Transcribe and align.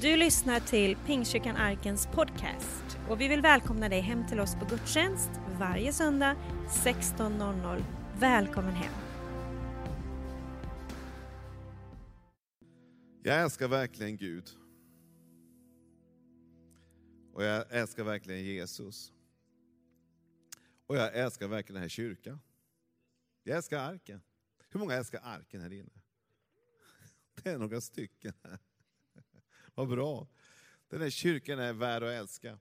Du 0.00 0.16
lyssnar 0.16 0.60
till 0.60 0.96
Pingstkyrkan 0.96 1.56
Arkens 1.56 2.06
podcast 2.06 2.98
och 3.08 3.20
vi 3.20 3.28
vill 3.28 3.40
välkomna 3.40 3.88
dig 3.88 4.00
hem 4.00 4.26
till 4.26 4.40
oss 4.40 4.54
på 4.54 4.64
gudstjänst 4.64 5.30
varje 5.58 5.92
söndag 5.92 6.36
16.00. 6.68 7.84
Välkommen 8.18 8.74
hem! 8.74 8.92
Jag 13.22 13.40
älskar 13.40 13.68
verkligen 13.68 14.16
Gud. 14.16 14.50
Och 17.32 17.44
jag 17.44 17.64
älskar 17.70 18.04
verkligen 18.04 18.44
Jesus. 18.44 19.12
Och 20.86 20.96
jag 20.96 21.14
älskar 21.14 21.48
verkligen 21.48 21.74
den 21.74 21.82
här 21.82 21.88
kyrkan. 21.88 22.40
Jag 23.42 23.56
älskar 23.56 23.78
arken. 23.78 24.20
Hur 24.70 24.80
många 24.80 24.94
älskar 24.94 25.20
arken 25.24 25.60
här 25.60 25.72
inne? 25.72 26.02
Det 27.42 27.50
är 27.50 27.58
några 27.58 27.80
stycken 27.80 28.32
här. 28.42 28.58
Vad 29.74 29.88
bra. 29.88 30.28
Den 30.88 31.02
här 31.02 31.10
kyrkan 31.10 31.58
är 31.58 31.72
värd 31.72 32.02
att 32.02 32.10
älska. 32.10 32.58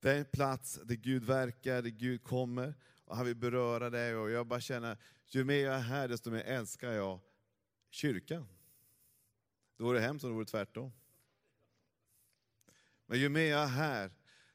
Det 0.00 0.10
är 0.10 0.18
en 0.18 0.24
plats 0.24 0.80
där 0.84 0.94
Gud 0.94 1.24
verkar, 1.24 1.82
där 1.82 1.90
Gud 1.90 2.22
kommer. 2.22 2.74
Och 3.04 3.16
han 3.16 3.26
vill 3.26 3.36
beröra 3.36 3.90
dig. 3.90 4.16
Och 4.16 4.30
jag 4.30 4.46
bara 4.46 4.60
känner, 4.60 4.98
ju 5.26 5.44
mer 5.44 5.64
jag 5.64 5.74
är 5.74 5.80
här, 5.80 6.08
desto 6.08 6.30
mer 6.30 6.42
älskar 6.42 6.92
jag 6.92 7.20
kyrkan. 7.90 8.48
Det 9.76 9.82
vore 9.82 10.00
hemskt 10.00 10.24
om 10.24 10.30
det 10.30 10.34
vore 10.34 10.46
tvärtom. 10.46 10.92
Men 13.06 13.18
ju 13.18 13.28
mer 13.28 13.50
jag 13.50 13.62
är 13.62 13.66
här, 13.66 14.12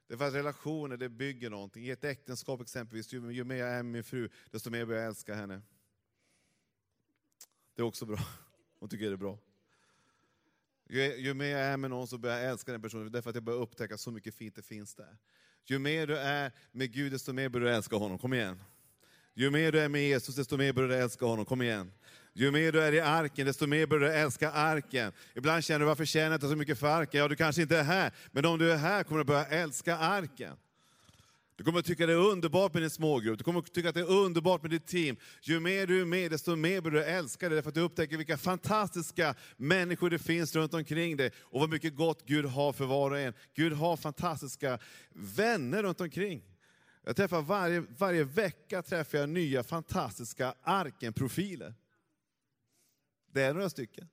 det 0.08 0.14
är 0.14 0.18
för 0.18 0.28
att 0.28 0.34
relationer 0.34 0.98
det 0.98 1.10
bygger 1.10 1.50
någonting. 1.50 1.86
I 1.86 1.90
ett 1.90 2.04
äktenskap 2.04 2.62
exempelvis, 2.62 3.14
ju, 3.14 3.32
ju 3.32 3.44
mer 3.44 3.56
jag 3.56 3.70
är 3.70 3.84
med 3.84 3.86
min 3.86 4.04
fru, 4.04 4.30
desto 4.52 4.70
mer 4.70 4.86
börjar 4.86 5.02
jag 5.02 5.10
älska 5.10 5.36
henne. 5.36 5.62
Det 7.76 7.82
är 7.82 7.86
också 7.86 8.06
bra. 8.06 8.20
Hon 8.80 8.90
tycker 8.90 9.06
det 9.06 9.14
är 9.14 9.18
bra. 9.18 9.40
Ju, 10.94 11.16
ju 11.18 11.34
mer 11.34 11.46
jag 11.46 11.62
är 11.62 11.78
med 11.78 11.90
någon 11.90 12.08
så 12.08 12.18
börjar 12.18 12.40
jag 12.40 12.50
älska 12.50 12.72
den 12.72 12.82
personen, 12.82 13.12
därför 13.12 13.30
att 13.30 13.36
jag 13.36 13.44
börjar 13.44 13.60
upptäcka 13.60 13.98
så 13.98 14.12
mycket 14.12 14.36
fint 14.36 14.56
det 14.56 14.62
finns 14.62 14.96
där. 14.96 15.18
Ju 15.66 15.80
mer 15.80 16.08
du 16.08 16.18
är 16.18 16.52
med 16.72 16.92
Gud, 16.92 17.12
desto 17.12 17.34
mer 17.34 17.50
börjar 17.50 17.68
du 17.68 17.76
älska 17.76 17.96
honom. 17.96 18.18
Kom 18.18 18.34
igen. 18.34 18.64
Ju 19.34 19.50
mer 19.50 19.72
du 19.72 19.80
är 19.80 19.90
med 19.90 20.08
Jesus, 20.08 20.36
desto 20.36 20.58
mer 20.58 20.74
börjar 20.74 20.90
du 20.90 20.96
älska 20.96 21.26
honom. 21.26 21.46
Kom 21.46 21.62
igen. 21.62 21.92
Ju 22.34 22.52
mer 22.52 22.72
du 22.72 22.82
är 22.82 22.92
i 22.92 23.00
arken, 23.00 23.46
desto 23.46 23.68
mer 23.68 23.88
börjar 23.88 24.10
du 24.10 24.16
älska 24.16 24.52
arken. 24.52 25.14
Ibland 25.36 25.64
känner 25.64 25.80
du, 25.80 25.86
varför 25.86 26.06
känner 26.06 26.26
jag 26.26 26.36
inte 26.36 26.50
så 26.50 26.56
mycket 26.56 26.80
för 26.80 26.88
arken? 26.88 27.20
Ja, 27.20 27.28
du 27.28 27.36
kanske 27.36 27.62
inte 27.62 27.78
är 27.78 27.84
här, 27.84 28.12
men 28.32 28.46
om 28.46 28.60
du 28.60 28.72
är 28.72 28.78
här 28.78 29.04
kommer 29.04 29.20
du 29.20 29.26
börja 29.26 29.46
älska 29.46 29.98
arken. 29.98 30.58
Du 31.56 31.64
kommer 31.64 31.80
att 31.80 31.86
tycka 31.86 32.06
det 32.06 32.14
är 32.14 32.18
underbart 32.18 32.74
med 32.74 32.84
din 32.84 32.90
smågrupp, 32.90 33.38
du 33.38 33.44
kommer 33.44 33.60
att 33.60 33.74
tycka 33.74 33.90
att 33.90 33.96
det 33.96 34.02
är 34.02 34.12
underbart 34.12 34.62
med 34.62 34.72
ditt 34.72 34.88
team. 34.88 35.18
Ju 35.42 35.60
mer 35.60 35.88
du 35.88 36.02
är 36.02 36.06
med, 36.06 36.32
desto 36.32 36.56
mer 36.56 36.82
börjar 36.82 36.98
du 36.98 37.06
älska 37.06 37.50
det, 37.50 37.56
därför 37.56 37.70
att 37.70 37.76
du 37.76 37.82
upptäcker 37.82 38.18
vilka 38.18 38.38
fantastiska 38.38 39.36
människor 39.58 40.10
det 40.10 40.20
finns 40.20 40.56
runt 40.56 40.74
omkring 40.74 41.18
dig, 41.18 41.32
och 41.38 41.60
vad 41.60 41.70
mycket 41.70 41.96
gott 41.96 42.26
Gud 42.26 42.46
har 42.46 42.74
för 42.74 42.86
var 42.86 43.12
och 43.12 43.20
en. 43.20 43.34
Gud 43.54 43.74
har 43.74 43.98
fantastiska 43.98 44.80
vänner 45.14 45.84
runt 45.84 46.02
omkring. 46.02 46.44
Jag 47.06 47.16
träffar 47.16 47.42
varje, 47.42 47.84
varje 47.98 48.24
vecka 48.24 48.82
träffar 48.82 49.18
jag 49.18 49.30
nya 49.30 49.64
fantastiska 49.64 50.56
Arkenprofiler. 50.64 51.74
Det 53.32 53.42
är 53.42 53.54
några 53.54 53.70
stycken. 53.70 54.10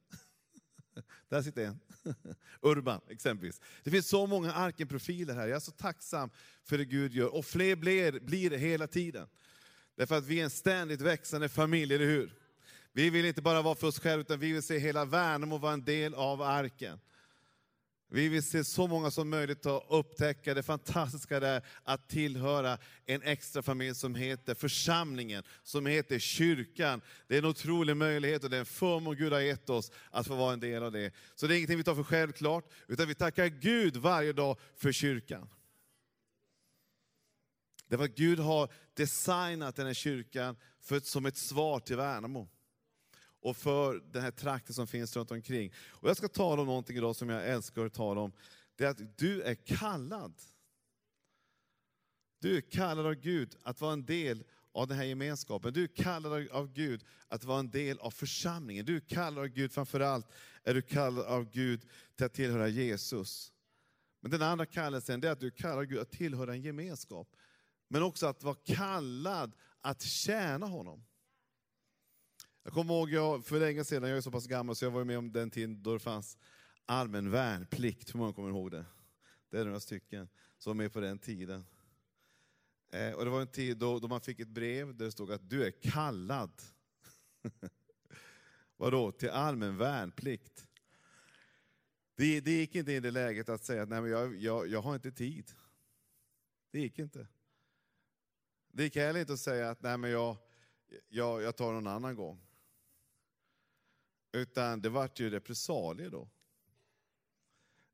Där 1.29 1.43
sitter 1.43 1.67
en. 1.67 1.81
Urban 2.63 3.01
exempelvis. 3.09 3.61
Det 3.85 3.91
finns 3.91 4.09
så 4.09 4.27
många 4.27 4.53
Arkenprofiler 4.53 5.35
här. 5.35 5.47
Jag 5.47 5.57
är 5.57 5.61
så 5.61 5.71
tacksam 5.71 6.31
för 6.65 6.79
det 6.79 6.85
Gud 6.85 7.13
gör. 7.13 7.35
Och 7.35 7.45
fler 7.45 7.77
blir, 7.77 8.21
blir 8.21 8.51
det 8.51 8.59
hela 8.59 8.87
tiden. 8.87 9.29
Därför 9.97 10.19
att 10.19 10.27
vi 10.27 10.41
är 10.41 10.45
en 10.45 10.51
ständigt 10.51 11.01
växande 11.01 11.49
familj, 11.49 11.95
eller 11.95 12.07
hur? 12.07 12.35
Vi 12.93 13.11
vill 13.11 13.25
inte 13.25 13.43
bara 13.43 13.63
vara 13.63 13.75
för 13.75 13.87
oss 13.87 13.99
själva, 13.99 14.21
utan 14.21 14.39
vi 14.39 14.53
vill 14.53 14.63
se 14.63 14.79
hela 14.79 15.05
Värnamo 15.05 15.59
vara 15.59 15.73
en 15.73 15.85
del 15.85 16.15
av 16.15 16.43
arken. 16.43 17.01
Vi 18.13 18.29
vill 18.29 18.43
se 18.43 18.65
så 18.65 18.87
många 18.87 19.11
som 19.11 19.31
möjligt 19.31 19.67
att 19.67 19.87
upptäcka 19.89 20.55
det 20.55 20.63
fantastiska 20.63 21.41
där 21.41 21.63
att 21.85 22.09
tillhöra 22.09 22.79
en 23.07 23.23
extra 23.23 23.63
familj 23.63 23.95
som 23.95 24.15
heter 24.15 24.55
församlingen, 24.55 25.43
som 25.63 25.87
heter 25.87 26.19
kyrkan. 26.19 27.01
Det 27.27 27.35
är 27.35 27.39
en 27.39 27.45
otrolig 27.45 27.97
möjlighet 27.97 28.45
och 28.45 28.51
det 28.51 28.57
är 28.57 28.61
en 28.61 28.67
förmån 28.67 29.17
Gud 29.17 29.33
har 29.33 29.41
gett 29.41 29.71
oss 29.71 29.91
att 30.11 30.27
få 30.27 30.35
vara 30.35 30.53
en 30.53 30.61
del 30.61 30.83
av 30.83 30.93
det. 30.93 31.15
Så 31.35 31.47
det 31.47 31.55
är 31.55 31.57
ingenting 31.57 31.77
vi 31.77 31.85
tar 31.85 31.95
för 31.95 32.03
självklart, 32.03 32.65
utan 32.89 33.09
vi 33.09 33.15
tackar 33.15 33.47
Gud 33.47 33.97
varje 33.97 34.33
dag 34.33 34.59
för 34.77 34.93
kyrkan. 34.93 35.49
Därför 37.89 38.05
att 38.05 38.17
Gud 38.17 38.39
har 38.39 38.73
designat 38.95 39.77
den 39.77 39.87
här 39.87 39.95
kyrkan 39.95 40.57
för, 40.81 41.01
som 41.01 41.27
ett 41.27 41.37
svar 41.37 41.81
till 41.81 41.97
Värnamo 41.97 42.49
och 43.41 43.57
för 43.57 44.03
den 44.13 44.23
här 44.23 44.31
trakten 44.31 44.75
som 44.75 44.87
finns 44.87 45.17
runt 45.17 45.31
omkring. 45.31 45.73
Och 45.89 46.09
jag 46.09 46.17
ska 46.17 46.29
tala 46.29 46.63
om 46.63 46.69
någonting 46.69 46.97
idag 46.97 47.17
som 47.17 47.29
jag 47.29 47.49
älskar 47.49 47.87
att 47.87 47.95
tala 47.95 48.21
om. 48.21 48.33
Det 48.77 48.85
är 48.85 48.89
att 48.89 49.19
du 49.19 49.43
är 49.43 49.55
kallad. 49.55 50.35
Du 52.41 52.57
är 52.57 52.61
kallad 52.61 53.07
av 53.07 53.15
Gud 53.15 53.57
att 53.63 53.81
vara 53.81 53.93
en 53.93 54.05
del 54.07 54.45
av 54.73 54.89
den 54.89 54.97
här 54.97 55.05
gemenskapen. 55.05 55.73
Du 55.73 55.83
är 55.83 55.89
kallad 55.89 56.49
av 56.49 56.73
Gud 56.73 57.05
att 57.29 57.45
vara 57.45 57.59
en 57.59 57.71
del 57.71 57.99
av 57.99 58.11
församlingen. 58.11 58.87
Du 58.87 58.97
är 58.97 59.01
kallad 59.01 59.45
av 59.45 59.49
Gud, 59.49 59.73
framförallt 59.73 60.27
är 60.65 60.75
du 60.75 60.83
kallad 60.83 61.27
av 61.27 61.51
Gud 61.51 61.87
till 62.17 62.27
att 62.27 62.35
tillhöra 62.35 62.69
Jesus. 62.69 63.53
Men 64.21 64.31
den 64.31 64.43
andra 64.43 64.67
kallelsen 64.67 65.25
är 65.25 65.31
att 65.31 65.41
du 65.41 65.47
är 65.47 65.51
kallad 65.51 65.79
av 65.79 65.85
Gud 65.85 65.99
att 65.99 66.11
tillhöra 66.11 66.53
en 66.53 66.63
gemenskap. 66.63 67.37
Men 67.89 68.03
också 68.03 68.27
att 68.27 68.43
vara 68.43 68.57
kallad 68.65 69.53
att 69.81 70.03
tjäna 70.03 70.67
honom. 70.67 71.05
Jag 72.63 72.73
kommer 72.73 72.95
ihåg 72.95 73.11
jag, 73.11 73.45
för 73.45 73.61
länge 73.61 73.85
sedan, 73.85 74.09
jag 74.09 74.19
är 74.19 74.21
så 74.21 74.31
pass 74.31 74.47
gammal 74.47 74.77
så 74.77 74.85
jag 74.85 74.91
var 74.91 75.05
med 75.05 75.19
om 75.19 75.33
den 75.33 75.51
tiden 75.51 75.83
då 75.83 75.93
det 75.93 75.99
fanns 75.99 76.39
allmän 76.87 77.31
värnplikt. 77.31 78.15
Hur 78.15 78.19
många 78.19 78.33
kommer 78.33 78.49
ihåg 78.49 78.71
det? 78.71 78.85
Det 79.51 79.59
är 79.59 79.65
några 79.65 79.81
stycken 79.81 80.29
som 80.59 80.71
var 80.71 80.75
med 80.75 80.93
på 80.93 81.01
den 81.01 81.19
tiden. 81.19 81.65
Eh, 82.93 83.13
och 83.13 83.25
det 83.25 83.31
var 83.31 83.41
en 83.41 83.47
tid 83.47 83.77
då, 83.77 83.99
då 83.99 84.09
man 84.09 84.21
fick 84.21 84.41
ett 84.41 84.49
brev 84.49 84.97
där 84.97 85.05
det 85.05 85.13
stod 85.13 85.33
att 85.33 85.51
du 85.51 85.67
är 85.67 85.71
kallad. 85.71 86.63
Vadå? 88.77 89.13
Till 89.13 89.31
allmän 89.31 89.77
värnplikt. 89.77 90.67
Det, 92.17 92.41
det 92.41 92.51
gick 92.51 92.75
inte 92.75 92.93
i 92.93 93.01
det 93.01 93.11
läget 93.11 93.49
att 93.49 93.65
säga 93.65 93.83
att 93.83 93.89
nej, 93.89 94.01
men 94.01 94.11
jag, 94.11 94.37
jag, 94.37 94.69
jag 94.69 94.83
har 94.83 94.95
inte 94.95 95.13
tid. 95.13 95.53
Det 96.71 96.81
gick 96.81 96.99
inte. 96.99 97.27
Det 98.73 98.83
gick 98.83 98.97
heller 98.97 99.21
inte 99.21 99.33
att 99.33 99.41
säga 99.41 99.71
att 99.71 99.83
nej, 99.83 99.99
men 99.99 100.11
jag, 100.11 100.37
jag, 101.09 101.43
jag 101.43 101.57
tar 101.57 101.73
någon 101.73 101.87
annan 101.87 102.15
gång. 102.15 102.50
Utan 104.33 104.81
det 104.81 104.89
vart 104.89 105.21
ju 105.21 105.31
repressalier 105.31 106.11
då. 106.11 106.29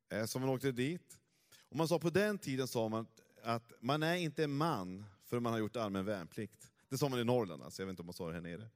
Eh, 0.08 0.26
så 0.26 0.38
man 0.38 0.48
åkte 0.48 0.72
dit. 0.72 1.20
Och 1.68 1.76
man 1.76 1.88
sa 1.88 1.98
på 1.98 2.10
den 2.10 2.38
tiden 2.38 2.68
sa 2.68 2.88
man 2.88 3.06
att 3.42 3.72
man 3.80 4.02
är 4.02 4.14
inte 4.14 4.46
man 4.46 5.04
förrän 5.24 5.42
man 5.42 5.52
har 5.52 5.60
gjort 5.60 5.76
allmän 5.76 6.04
värnplikt. 6.04 6.70
Det 6.88 6.98
sa 6.98 7.08
man 7.08 7.18
i 7.18 7.24
Norrland, 7.24 7.62
alltså. 7.62 7.82
jag 7.82 7.86
vet 7.86 7.90
inte 7.90 8.02
om 8.02 8.06
man 8.06 8.14
sa 8.14 8.28
det 8.28 8.34
här 8.34 8.40
nere. 8.40 8.68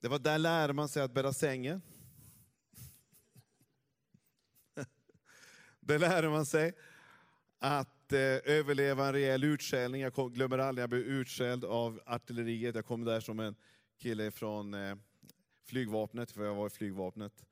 Det 0.00 0.08
var 0.08 0.18
där 0.18 0.38
lärde 0.38 0.72
man 0.72 0.88
sig 0.88 1.02
att 1.02 1.14
bädda 1.14 1.32
sängen. 1.32 1.82
där 5.80 5.98
lärde 5.98 6.28
man 6.28 6.46
sig 6.46 6.72
att 7.58 8.12
eh, 8.12 8.18
överleva 8.44 9.06
en 9.06 9.12
rejäl 9.12 9.44
utskällning. 9.44 10.00
Jag 10.00 10.14
kom, 10.14 10.32
glömmer 10.32 10.58
aldrig, 10.58 10.82
jag 10.82 10.90
blev 10.90 11.02
utskälld 11.02 11.64
av 11.64 12.00
artilleriet. 12.06 12.74
Jag 12.74 12.86
kom 12.86 13.04
där 13.04 13.20
som 13.20 13.40
en 13.40 13.54
kille 13.98 14.30
från 14.30 14.74
eh, 14.74 14.96
flygvapnet, 15.62 16.30
för 16.30 16.44
jag 16.44 16.54
var 16.54 16.66
i 16.66 16.70
flygvapnet. 16.70 17.46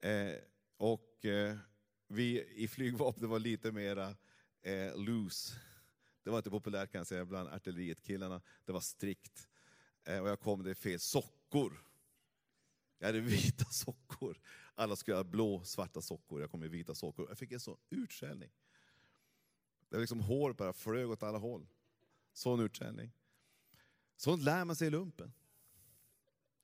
Eh, 0.00 0.34
och 0.76 1.24
eh, 1.24 1.56
vi 2.06 2.44
i 2.54 2.68
flygvapnet 2.68 3.30
var 3.30 3.38
lite 3.38 3.72
mera 3.72 4.16
eh, 4.62 4.96
loose. 4.96 5.54
Det 6.22 6.30
var 6.30 6.38
inte 6.38 6.50
populärt 6.50 6.92
kan 6.92 6.98
jag 6.98 7.06
säga 7.06 7.24
bland 7.24 7.48
artilleriet-killarna. 7.48 8.42
Det 8.64 8.72
var 8.72 8.80
strikt. 8.80 9.48
Eh, 10.04 10.18
och 10.18 10.28
jag 10.28 10.40
kom 10.40 10.62
det 10.62 10.74
fel. 10.74 11.00
Sockor. 11.00 11.84
Jag 12.98 13.06
hade 13.06 13.20
vita 13.20 13.64
sockor. 13.64 14.40
Alla 14.74 14.96
skulle 14.96 15.16
ha 15.16 15.24
blå, 15.24 15.64
svarta 15.64 16.00
sockor. 16.00 16.40
Jag 16.40 16.50
kom 16.50 16.64
i 16.64 16.68
vita 16.68 16.94
sockor. 16.94 17.26
Jag 17.28 17.38
fick 17.38 17.52
en 17.52 17.60
sån 17.60 17.78
utskällning. 17.90 18.50
Det 19.88 19.96
var 19.96 20.00
liksom 20.00 20.20
hår 20.20 20.52
bara 20.52 20.72
flög 20.72 21.10
åt 21.10 21.22
alla 21.22 21.38
håll. 21.38 21.68
Sån 22.32 22.60
utskällning. 22.60 23.12
Sånt 24.16 24.42
lär 24.42 24.64
man 24.64 24.76
sig 24.76 24.86
i 24.86 24.90
lumpen 24.90 25.32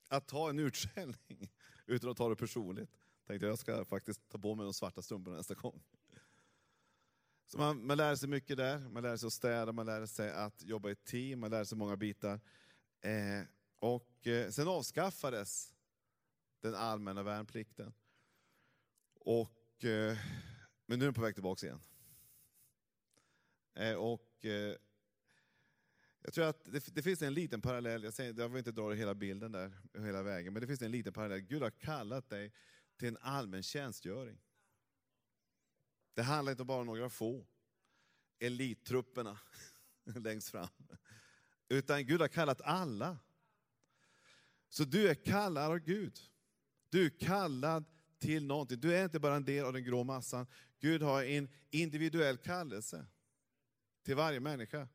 att 0.09 0.27
ta 0.27 0.49
en 0.49 0.59
utskällning 0.59 1.51
utan 1.85 2.09
att 2.09 2.17
ta 2.17 2.29
det 2.29 2.35
personligt. 2.35 2.97
Tänkte 3.27 3.47
jag 3.47 3.59
ska 3.59 3.85
faktiskt 3.85 4.29
ta 4.29 4.37
på 4.37 4.55
mig 4.55 4.63
de 4.63 4.73
svarta 4.73 5.01
strumporna 5.01 5.37
nästa 5.37 5.53
gång. 5.53 5.83
Så 7.45 7.57
man, 7.57 7.87
man 7.87 7.97
lär 7.97 8.15
sig 8.15 8.29
mycket 8.29 8.57
där. 8.57 8.79
Man 8.79 9.03
lär 9.03 9.17
sig 9.17 9.27
att 9.27 9.33
städa, 9.33 9.71
man 9.71 9.85
lär 9.85 10.05
sig 10.05 10.31
att 10.31 10.63
jobba 10.63 10.89
i 10.89 10.95
team, 10.95 11.39
man 11.39 11.51
lär 11.51 11.63
sig 11.63 11.77
många 11.77 11.97
bitar. 11.97 12.39
Eh, 13.01 13.43
och 13.79 14.27
eh, 14.27 14.49
sen 14.49 14.67
avskaffades 14.67 15.73
den 16.61 16.75
allmänna 16.75 17.23
värnplikten. 17.23 17.93
Och, 19.13 19.85
eh, 19.85 20.17
men 20.85 20.99
nu 20.99 21.05
är 21.05 21.07
den 21.07 21.13
på 21.13 21.21
väg 21.21 21.33
tillbaka 21.33 21.65
igen. 21.65 21.81
Eh, 23.75 23.95
och 23.95 24.45
eh, 24.45 24.75
jag 26.21 26.33
tror 26.33 26.45
att 26.45 26.65
det, 26.65 26.95
det, 26.95 27.01
finns 27.01 27.21
en 27.21 27.33
liten 27.33 27.61
parallell, 27.61 28.03
jag, 28.03 28.13
säger, 28.13 28.33
jag 28.37 28.49
vill 28.49 28.57
inte 28.57 28.71
dra 28.71 28.93
hela 28.93 29.15
bilden 29.15 29.51
där, 29.51 29.71
hela 29.93 30.23
vägen, 30.23 30.53
men 30.53 30.61
det 30.61 30.67
finns 30.67 30.81
en 30.81 30.91
liten 30.91 31.13
parallell. 31.13 31.39
Gud 31.39 31.61
har 31.61 31.69
kallat 31.69 32.29
dig 32.29 32.51
till 32.97 33.07
en 33.07 33.17
allmän 33.21 33.63
tjänstgöring. 33.63 34.41
Det 36.13 36.23
handlar 36.23 36.51
inte 36.51 36.63
bara 36.63 36.79
om 36.79 36.85
några 36.85 37.09
få, 37.09 37.45
elittrupperna 38.39 39.39
längst 40.03 40.49
fram. 40.49 40.67
Utan 41.69 42.05
Gud 42.05 42.21
har 42.21 42.27
kallat 42.27 42.61
alla. 42.61 43.17
Så 44.69 44.83
du 44.83 45.09
är 45.09 45.15
kallad 45.15 45.71
av 45.71 45.79
Gud. 45.79 46.19
Du 46.89 47.05
är 47.05 47.19
kallad 47.19 47.85
till 48.19 48.45
någonting. 48.45 48.79
Du 48.79 48.95
är 48.95 49.03
inte 49.03 49.19
bara 49.19 49.35
en 49.35 49.45
del 49.45 49.65
av 49.65 49.73
den 49.73 49.83
grå 49.83 50.03
massan. 50.03 50.47
Gud 50.79 51.01
har 51.01 51.23
en 51.23 51.49
individuell 51.69 52.37
kallelse 52.37 53.05
till 54.03 54.15
varje 54.15 54.39
människa. 54.39 54.87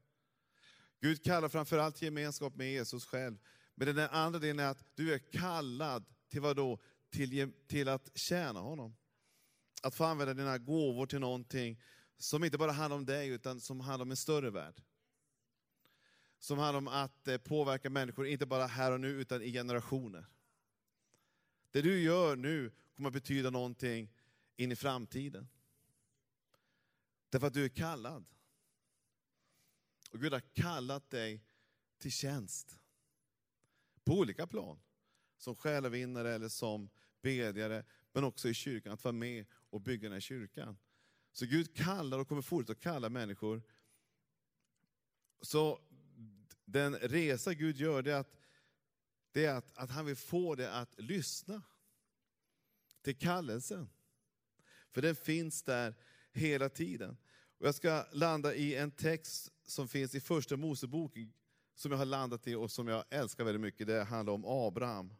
Gud 1.04 1.24
kallar 1.24 1.48
framförallt 1.48 1.96
till 1.96 2.04
gemenskap 2.04 2.56
med 2.56 2.72
Jesus 2.72 3.04
själv. 3.04 3.38
Men 3.74 3.96
den 3.96 4.10
andra 4.10 4.38
delen 4.38 4.58
är 4.58 4.70
att 4.70 4.84
du 4.94 5.14
är 5.14 5.18
kallad 5.18 6.04
till 6.28 6.40
vad 6.40 6.56
då? 6.56 6.78
Till, 7.10 7.52
till 7.66 7.88
att 7.88 8.10
tjäna 8.14 8.60
honom. 8.60 8.96
Att 9.82 9.94
få 9.94 10.04
använda 10.04 10.34
dina 10.34 10.58
gåvor 10.58 11.06
till 11.06 11.18
någonting 11.18 11.82
som 12.18 12.44
inte 12.44 12.58
bara 12.58 12.72
handlar 12.72 12.96
om 12.96 13.06
dig, 13.06 13.28
utan 13.28 13.60
som 13.60 13.80
handlar 13.80 14.02
om 14.02 14.10
en 14.10 14.16
större 14.16 14.50
värld. 14.50 14.82
Som 16.38 16.58
handlar 16.58 16.78
om 16.78 16.88
att 16.88 17.28
eh, 17.28 17.38
påverka 17.38 17.90
människor, 17.90 18.26
inte 18.26 18.46
bara 18.46 18.66
här 18.66 18.92
och 18.92 19.00
nu, 19.00 19.08
utan 19.08 19.42
i 19.42 19.52
generationer. 19.52 20.26
Det 21.70 21.82
du 21.82 22.02
gör 22.02 22.36
nu 22.36 22.72
kommer 22.96 23.08
att 23.08 23.14
betyda 23.14 23.50
någonting 23.50 24.12
in 24.56 24.72
i 24.72 24.76
framtiden. 24.76 25.48
Därför 27.30 27.46
att 27.46 27.54
du 27.54 27.64
är 27.64 27.68
kallad. 27.68 28.24
Och 30.14 30.20
Gud 30.20 30.32
har 30.32 30.40
kallat 30.40 31.11
dig 31.11 31.44
till 31.99 32.12
tjänst. 32.12 32.78
På 34.05 34.12
olika 34.12 34.46
plan. 34.46 34.81
Som 35.37 35.55
själavinnare 35.55 36.34
eller 36.34 36.49
som 36.49 36.90
bedjare, 37.22 37.84
men 38.12 38.25
också 38.25 38.49
i 38.49 38.55
kyrkan, 38.55 38.93
att 38.93 39.05
vara 39.05 39.12
med 39.12 39.46
och 39.52 39.81
bygga 39.81 40.02
den 40.02 40.12
här 40.12 40.20
kyrkan. 40.20 40.78
Så 41.32 41.46
Gud 41.46 41.76
kallar 41.76 42.19
och 42.19 42.28
kommer 42.28 42.43
fortsätta 42.43 42.81
kalla 42.81 43.08
människor. 43.08 43.62
Så 45.40 45.81
den 46.64 46.94
resa 46.94 47.55
Gud 47.55 47.76
gör, 47.76 48.02
det 48.02 48.12
är 48.12 48.20
att, 48.20 48.37
det 49.32 49.44
är 49.44 49.55
att, 49.55 49.78
att 49.78 49.90
han 49.90 50.06
vill 50.06 50.16
få 50.16 50.55
dig 50.55 50.66
att 50.66 51.00
lyssna 51.00 51.62
till 53.02 53.19
kallelsen. 53.19 53.88
För 54.90 55.02
den 55.02 55.16
finns 55.16 55.62
där 55.62 55.94
hela 56.32 56.69
tiden. 56.69 57.16
Och 57.58 57.66
jag 57.66 57.75
ska 57.75 58.06
landa 58.12 58.55
i 58.55 58.75
en 58.75 58.90
text 58.90 59.53
som 59.66 59.88
finns 59.88 60.14
i 60.14 60.20
första 60.20 60.56
Moseboken, 60.56 61.32
som 61.75 61.90
jag 61.90 61.99
har 61.99 62.05
landat 62.05 62.46
i 62.46 62.55
och 62.55 62.70
som 62.70 62.88
jag 62.88 63.05
älskar 63.11 63.44
väldigt 63.44 63.61
mycket. 63.61 63.87
Det 63.87 64.05
handlar 64.05 64.32
om 64.32 64.44
Abraham. 64.44 65.14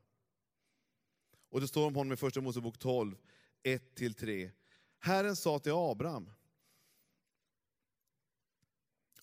Och 1.49 1.61
det 1.61 1.69
står 1.69 1.87
om 1.87 1.95
honom 1.95 2.13
i 2.13 2.17
första 2.17 2.41
Mosebok 2.41 2.79
12, 2.79 3.17
1-3. 3.63 4.51
Herren 4.99 5.37
sa 5.37 5.59
till 5.59 5.73
Abraham, 5.73 6.31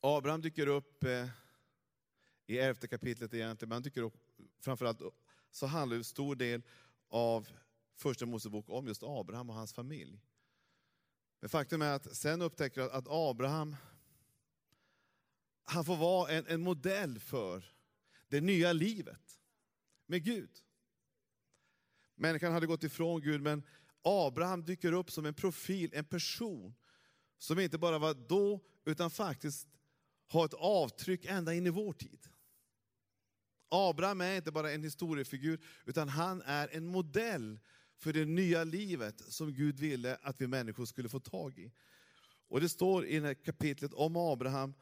Abraham 0.02 0.42
dyker 0.42 0.68
upp 0.68 1.04
eh, 1.04 1.28
i 2.46 2.58
elfte 2.58 2.88
kapitlet 2.88 3.34
egentligen, 3.34 3.70
men 3.70 3.76
han 3.76 3.84
dyker 3.84 4.02
upp 4.02 4.18
framförallt, 4.60 5.02
så 5.52 5.66
handlar 5.66 5.98
en 5.98 6.04
stor 6.04 6.36
del 6.36 6.62
av 7.08 7.48
första 7.96 8.26
Mosebok 8.26 8.70
om 8.70 8.88
just 8.88 9.04
Abraham 9.04 9.50
och 9.50 9.56
hans 9.56 9.74
familj. 9.74 10.22
Men 11.40 11.50
faktum 11.50 11.82
är 11.82 11.94
att 11.94 12.16
sen 12.16 12.42
upptäcker 12.42 12.82
jag 12.82 12.92
att 12.92 13.08
Abraham, 13.10 13.76
han 15.72 15.86
får 15.86 15.98
vara 15.98 16.32
en, 16.32 16.46
en 16.48 16.62
modell 16.62 17.20
för 17.20 17.64
det 18.28 18.42
nya 18.42 18.74
livet 18.74 19.40
med 20.06 20.24
Gud. 20.24 20.50
Människan 22.16 22.54
hade 22.54 22.68
gått 22.68 22.84
ifrån 22.84 23.22
Gud, 23.22 23.42
men 23.42 23.64
Abraham 24.02 24.66
dyker 24.66 24.94
upp 24.94 25.12
som 25.12 25.26
en 25.26 25.34
profil, 25.34 25.90
en 25.94 26.06
person, 26.06 26.74
som 27.38 27.60
inte 27.60 27.78
bara 27.78 28.00
var 28.00 28.14
då, 28.14 28.60
utan 28.86 29.12
faktiskt 29.12 29.68
har 30.28 30.46
ett 30.46 30.54
avtryck 30.54 31.26
ända 31.26 31.54
in 31.54 31.68
i 31.68 31.70
vår 31.70 31.94
tid. 31.94 32.28
Abraham 33.70 34.22
är 34.22 34.36
inte 34.36 34.52
bara 34.52 34.72
en 34.72 34.84
historiefigur, 34.84 35.66
utan 35.86 36.10
han 36.10 36.42
är 36.42 36.70
en 36.72 36.88
modell 36.88 37.60
för 37.98 38.14
det 38.14 38.26
nya 38.26 38.64
livet 38.64 39.22
som 39.28 39.54
Gud 39.54 39.80
ville 39.80 40.18
att 40.22 40.42
vi 40.42 40.48
människor 40.48 40.86
skulle 40.86 41.10
få 41.10 41.20
tag 41.20 41.60
i. 41.60 41.72
Och 42.48 42.62
det 42.62 42.70
står 42.70 43.06
i 43.06 43.20
det 43.20 43.28
här 43.28 43.34
kapitlet 43.34 43.94
om 43.94 44.16
Abraham, 44.16 44.74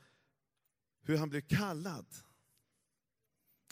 hur 1.01 1.17
han 1.17 1.29
blev 1.29 1.41
kallad. 1.41 2.05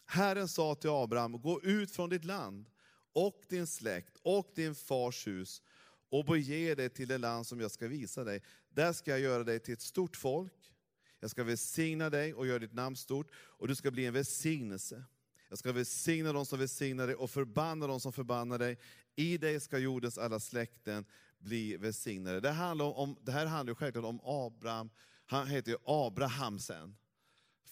Herren 0.05 0.47
sa 0.47 0.75
till 0.75 0.89
Abraham, 0.89 1.41
gå 1.41 1.61
ut 1.61 1.91
från 1.91 2.09
ditt 2.09 2.25
land 2.25 2.69
och 3.13 3.41
din 3.49 3.67
släkt 3.67 4.17
och 4.21 4.51
din 4.55 4.75
fars 4.75 5.27
hus 5.27 5.61
och 6.09 6.25
bege 6.25 6.75
dig 6.75 6.89
till 6.89 7.07
det 7.07 7.17
land 7.17 7.47
som 7.47 7.59
jag 7.59 7.71
ska 7.71 7.87
visa 7.87 8.23
dig. 8.23 8.43
Där 8.69 8.93
ska 8.93 9.11
jag 9.11 9.19
göra 9.19 9.43
dig 9.43 9.59
till 9.59 9.73
ett 9.73 9.81
stort 9.81 10.15
folk. 10.15 10.73
Jag 11.19 11.29
ska 11.29 11.43
välsigna 11.43 12.09
dig 12.09 12.33
och 12.33 12.47
göra 12.47 12.59
ditt 12.59 12.73
namn 12.73 12.95
stort 12.95 13.31
och 13.35 13.67
du 13.67 13.75
ska 13.75 13.91
bli 13.91 14.05
en 14.05 14.13
välsignelse. 14.13 15.03
Jag 15.49 15.57
ska 15.57 15.71
välsigna 15.71 16.33
dem 16.33 16.45
som 16.45 16.59
välsignar 16.59 17.07
dig 17.07 17.15
och 17.15 17.31
förbanna 17.31 17.87
dem 17.87 17.99
som 17.99 18.13
förbannar 18.13 18.59
dig. 18.59 18.79
I 19.15 19.37
dig 19.37 19.59
ska 19.59 19.77
jordens 19.77 20.17
alla 20.17 20.39
släkten 20.39 21.05
bli 21.39 21.77
välsignade. 21.77 22.39
Det, 22.39 22.51
handlar 22.51 22.97
om, 22.97 23.17
det 23.21 23.31
här 23.31 23.45
handlar 23.45 23.75
självklart 23.75 24.05
om 24.05 24.19
Abraham, 24.23 24.89
han 25.25 25.47
heter 25.47 25.71
ju 25.71 25.77
Abraham 25.85 26.59
sen. 26.59 26.95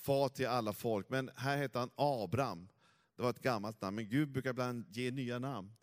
Far 0.06 0.30
till 0.30 0.48
alla 0.48 0.74
folk, 0.74 1.10
men 1.10 1.32
här 1.36 1.58
heter 1.58 1.80
han 1.80 1.90
Abraham. 1.96 2.68
Det 3.16 3.22
var 3.22 3.30
ett 3.30 3.42
gammalt 3.42 3.82
namn, 3.82 3.96
men 3.96 4.10
Gud 4.10 4.32
brukar 4.32 4.50
ibland 4.50 4.86
ge 4.90 5.12
nya 5.12 5.40
namn 5.40 5.74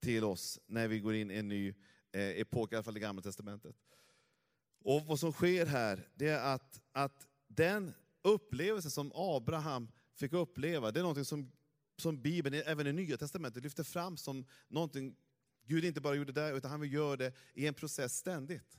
till 0.00 0.24
oss 0.24 0.60
när 0.66 0.88
vi 0.88 1.00
går 1.00 1.14
in 1.14 1.30
i 1.30 1.34
en 1.34 1.48
ny 1.48 1.68
eh, 2.12 2.28
epok, 2.28 2.72
i 2.72 2.76
alla 2.76 2.82
fall 2.82 2.96
i 2.96 3.00
Gamla 3.00 3.22
Testamentet. 3.22 3.76
Och 4.80 5.06
vad 5.06 5.20
som 5.20 5.32
sker 5.32 5.66
här, 5.66 6.08
det 6.14 6.28
är 6.28 6.54
att, 6.54 6.80
att 6.92 7.26
den 7.46 7.94
upplevelse 8.22 8.90
som 8.90 9.12
Abraham 9.14 9.88
fick 10.14 10.32
uppleva, 10.32 10.90
det 10.90 11.00
är 11.00 11.04
något 11.04 11.26
som, 11.26 11.52
som 11.96 12.22
Bibeln, 12.22 12.62
även 12.66 12.86
i 12.86 12.92
Nya 12.92 13.16
Testamentet, 13.16 13.62
lyfter 13.62 13.84
fram 13.84 14.16
som 14.16 14.46
någonting 14.68 15.16
Gud 15.66 15.84
inte 15.84 16.00
bara 16.00 16.14
gjorde 16.14 16.32
där, 16.32 16.52
utan 16.52 16.70
han 16.70 16.80
vill 16.80 16.92
göra 16.92 17.16
det 17.16 17.32
i 17.54 17.66
en 17.66 17.74
process 17.74 18.16
ständigt. 18.16 18.78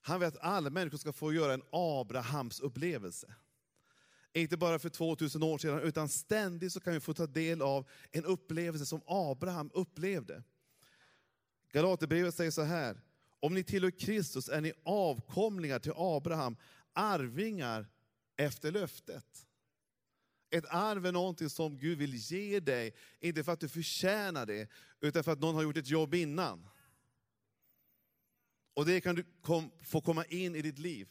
Han 0.00 0.20
vill 0.20 0.28
att 0.28 0.38
alla 0.38 0.70
människor 0.70 0.98
ska 0.98 1.12
få 1.12 1.32
göra 1.32 1.54
en 1.54 1.62
Abrahams 1.70 2.60
upplevelse. 2.60 3.34
Inte 4.40 4.56
bara 4.56 4.78
för 4.78 4.88
2000 4.88 5.42
år 5.42 5.58
sedan, 5.58 5.80
utan 5.80 6.08
ständigt 6.08 6.72
så 6.72 6.80
kan 6.80 6.92
vi 6.92 7.00
få 7.00 7.14
ta 7.14 7.26
del 7.26 7.62
av 7.62 7.88
en 8.12 8.24
upplevelse 8.24 8.86
som 8.86 9.00
Abraham 9.06 9.70
upplevde. 9.74 10.42
Galaterbrevet 11.72 12.34
säger 12.34 12.50
så 12.50 12.62
här, 12.62 13.00
om 13.40 13.54
ni 13.54 13.64
tillhör 13.64 13.90
Kristus 13.90 14.48
är 14.48 14.60
ni 14.60 14.72
avkomlingar 14.82 15.78
till 15.78 15.92
Abraham, 15.96 16.56
arvingar 16.92 17.86
efter 18.36 18.72
löftet. 18.72 19.46
Ett 20.50 20.64
arv 20.68 21.06
är 21.06 21.12
någonting 21.12 21.50
som 21.50 21.78
Gud 21.78 21.98
vill 21.98 22.14
ge 22.14 22.60
dig, 22.60 22.94
inte 23.20 23.44
för 23.44 23.52
att 23.52 23.60
du 23.60 23.68
förtjänar 23.68 24.46
det, 24.46 24.68
utan 25.00 25.24
för 25.24 25.32
att 25.32 25.40
någon 25.40 25.54
har 25.54 25.62
gjort 25.62 25.76
ett 25.76 25.88
jobb 25.88 26.14
innan. 26.14 26.68
Och 28.74 28.86
det 28.86 29.00
kan 29.00 29.14
du 29.14 29.24
kom, 29.42 29.70
få 29.82 30.00
komma 30.00 30.24
in 30.24 30.54
i 30.54 30.62
ditt 30.62 30.78
liv. 30.78 31.08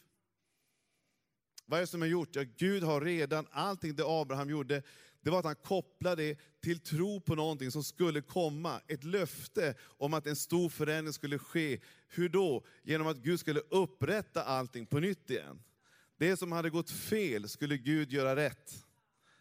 Vad 1.70 1.78
är 1.78 1.82
det 1.82 1.88
som 1.88 2.02
är 2.02 2.08
gjort? 2.08 2.36
Ja, 2.36 2.44
Gud 2.58 2.84
har 2.84 3.02
redan, 3.02 3.48
allting 3.52 3.96
det 3.96 4.04
Abraham 4.06 4.50
gjorde, 4.50 4.84
det 5.22 5.30
var 5.30 5.40
att 5.40 5.46
han 5.46 5.56
kopplade 5.56 6.24
det 6.24 6.38
till 6.62 6.80
tro 6.80 7.22
på 7.22 7.36
någonting 7.36 7.72
som 7.72 7.84
skulle 7.84 8.22
komma. 8.22 8.82
Ett 8.88 9.04
löfte 9.04 9.76
om 9.98 10.14
att 10.14 10.28
en 10.28 10.36
stor 10.36 10.70
förändring 10.70 11.14
skulle 11.14 11.40
ske. 11.40 11.80
Hur 12.08 12.30
då? 12.30 12.64
Genom 12.84 13.08
att 13.08 13.18
Gud 13.18 13.40
skulle 13.40 13.60
upprätta 13.60 14.44
allting 14.44 14.86
på 14.86 15.00
nytt 15.00 15.30
igen. 15.30 15.64
Det 16.18 16.38
som 16.38 16.52
hade 16.52 16.70
gått 16.70 16.92
fel 16.92 17.50
skulle 17.50 17.78
Gud 17.78 18.12
göra 18.12 18.36
rätt 18.36 18.84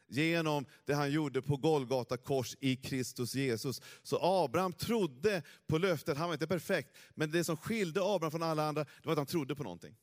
genom 0.09 0.66
det 0.85 0.95
han 0.95 1.11
gjorde 1.11 1.42
på 1.42 1.56
Golgata 1.56 2.16
kors 2.16 2.56
i 2.61 2.76
Kristus 2.76 3.35
Jesus. 3.35 3.83
Så 4.02 4.18
Abraham 4.23 4.73
trodde 4.73 5.42
på 5.66 5.78
löftet, 5.78 6.18
han 6.18 6.28
var 6.28 6.35
inte 6.35 6.47
perfekt, 6.47 6.97
men 7.14 7.30
det 7.30 7.45
som 7.45 7.56
skilde 7.56 8.00
Abraham 8.04 8.30
från 8.30 8.42
alla 8.42 8.68
andra, 8.68 8.85
det 8.85 9.04
var 9.04 9.12
att 9.12 9.18
han 9.18 9.26
trodde 9.26 9.54
på 9.54 9.62
någonting. 9.62 9.97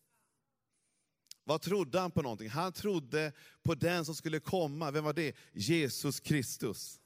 Vad 1.43 1.61
trodde 1.61 1.99
han 1.99 2.11
på 2.11 2.21
någonting? 2.21 2.49
Han 2.49 2.73
trodde 2.73 3.31
på 3.63 3.75
den 3.75 4.05
som 4.05 4.15
skulle 4.15 4.39
komma. 4.39 4.91
Vem 4.91 5.03
var 5.03 5.13
det? 5.13 5.35
Jesus 5.53 6.19
Kristus. 6.19 6.99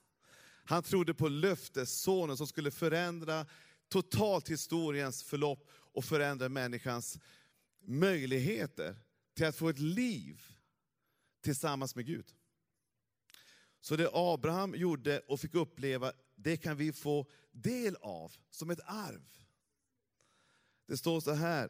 Han 0.63 0.83
trodde 0.83 1.13
på 1.13 1.27
löftessonen 1.27 2.37
som 2.37 2.47
skulle 2.47 2.71
förändra 2.71 3.45
totalt 3.89 4.49
historiens 4.49 5.23
förlopp 5.23 5.69
och 5.71 6.05
förändra 6.05 6.49
människans 6.49 7.19
möjligheter 7.81 8.95
till 9.33 9.45
att 9.45 9.55
få 9.55 9.69
ett 9.69 9.79
liv 9.79 10.41
tillsammans 11.41 11.95
med 11.95 12.05
Gud. 12.05 12.25
Så 13.81 13.95
det 13.95 14.09
Abraham 14.13 14.75
gjorde 14.75 15.19
och 15.19 15.39
fick 15.39 15.55
uppleva, 15.55 16.11
det 16.35 16.57
kan 16.57 16.77
vi 16.77 16.93
få 16.93 17.25
del 17.51 17.95
av 17.95 18.33
som 18.49 18.69
ett 18.69 18.79
arv. 18.85 19.23
Det 20.87 20.97
står 20.97 21.19
så 21.19 21.33
här, 21.33 21.69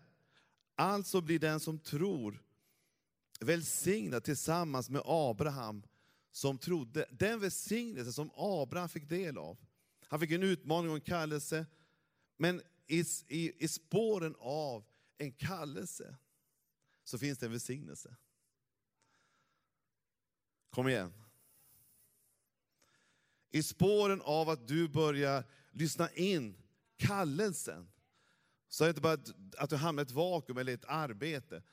alltså 0.75 1.21
blir 1.21 1.39
den 1.39 1.59
som 1.59 1.79
tror 1.79 2.43
välsignad 3.39 4.23
tillsammans 4.23 4.89
med 4.89 5.01
Abraham 5.05 5.83
som 6.31 6.57
trodde. 6.57 7.05
Den 7.11 7.39
välsignelse 7.39 8.13
som 8.13 8.31
Abraham 8.35 8.89
fick 8.89 9.09
del 9.09 9.37
av. 9.37 9.57
Han 10.07 10.19
fick 10.19 10.31
en 10.31 10.43
utmaning 10.43 10.89
och 10.89 10.97
en 10.97 11.01
kallelse. 11.01 11.65
Men 12.37 12.61
i, 12.87 13.03
i, 13.27 13.63
i 13.63 13.67
spåren 13.67 14.35
av 14.39 14.85
en 15.17 15.31
kallelse 15.31 16.17
så 17.03 17.17
finns 17.17 17.39
det 17.39 17.45
en 17.45 17.51
välsignelse. 17.51 18.15
Kom 20.69 20.87
igen. 20.87 21.13
I 23.49 23.63
spåren 23.63 24.21
av 24.21 24.49
att 24.49 24.67
du 24.67 24.87
börjar 24.87 25.43
lyssna 25.71 26.09
in 26.09 26.57
kallelsen, 26.97 27.91
så 28.67 28.83
är 28.83 28.87
det 28.87 28.89
inte 28.89 29.01
bara 29.01 29.17
att 29.57 29.69
du 29.69 29.75
hamnar 29.75 30.03
i 30.03 30.05
ett 30.05 30.11
vakuum 30.11 30.57
eller 30.57 30.73
ett 30.73 30.85
arbete, 30.85 31.63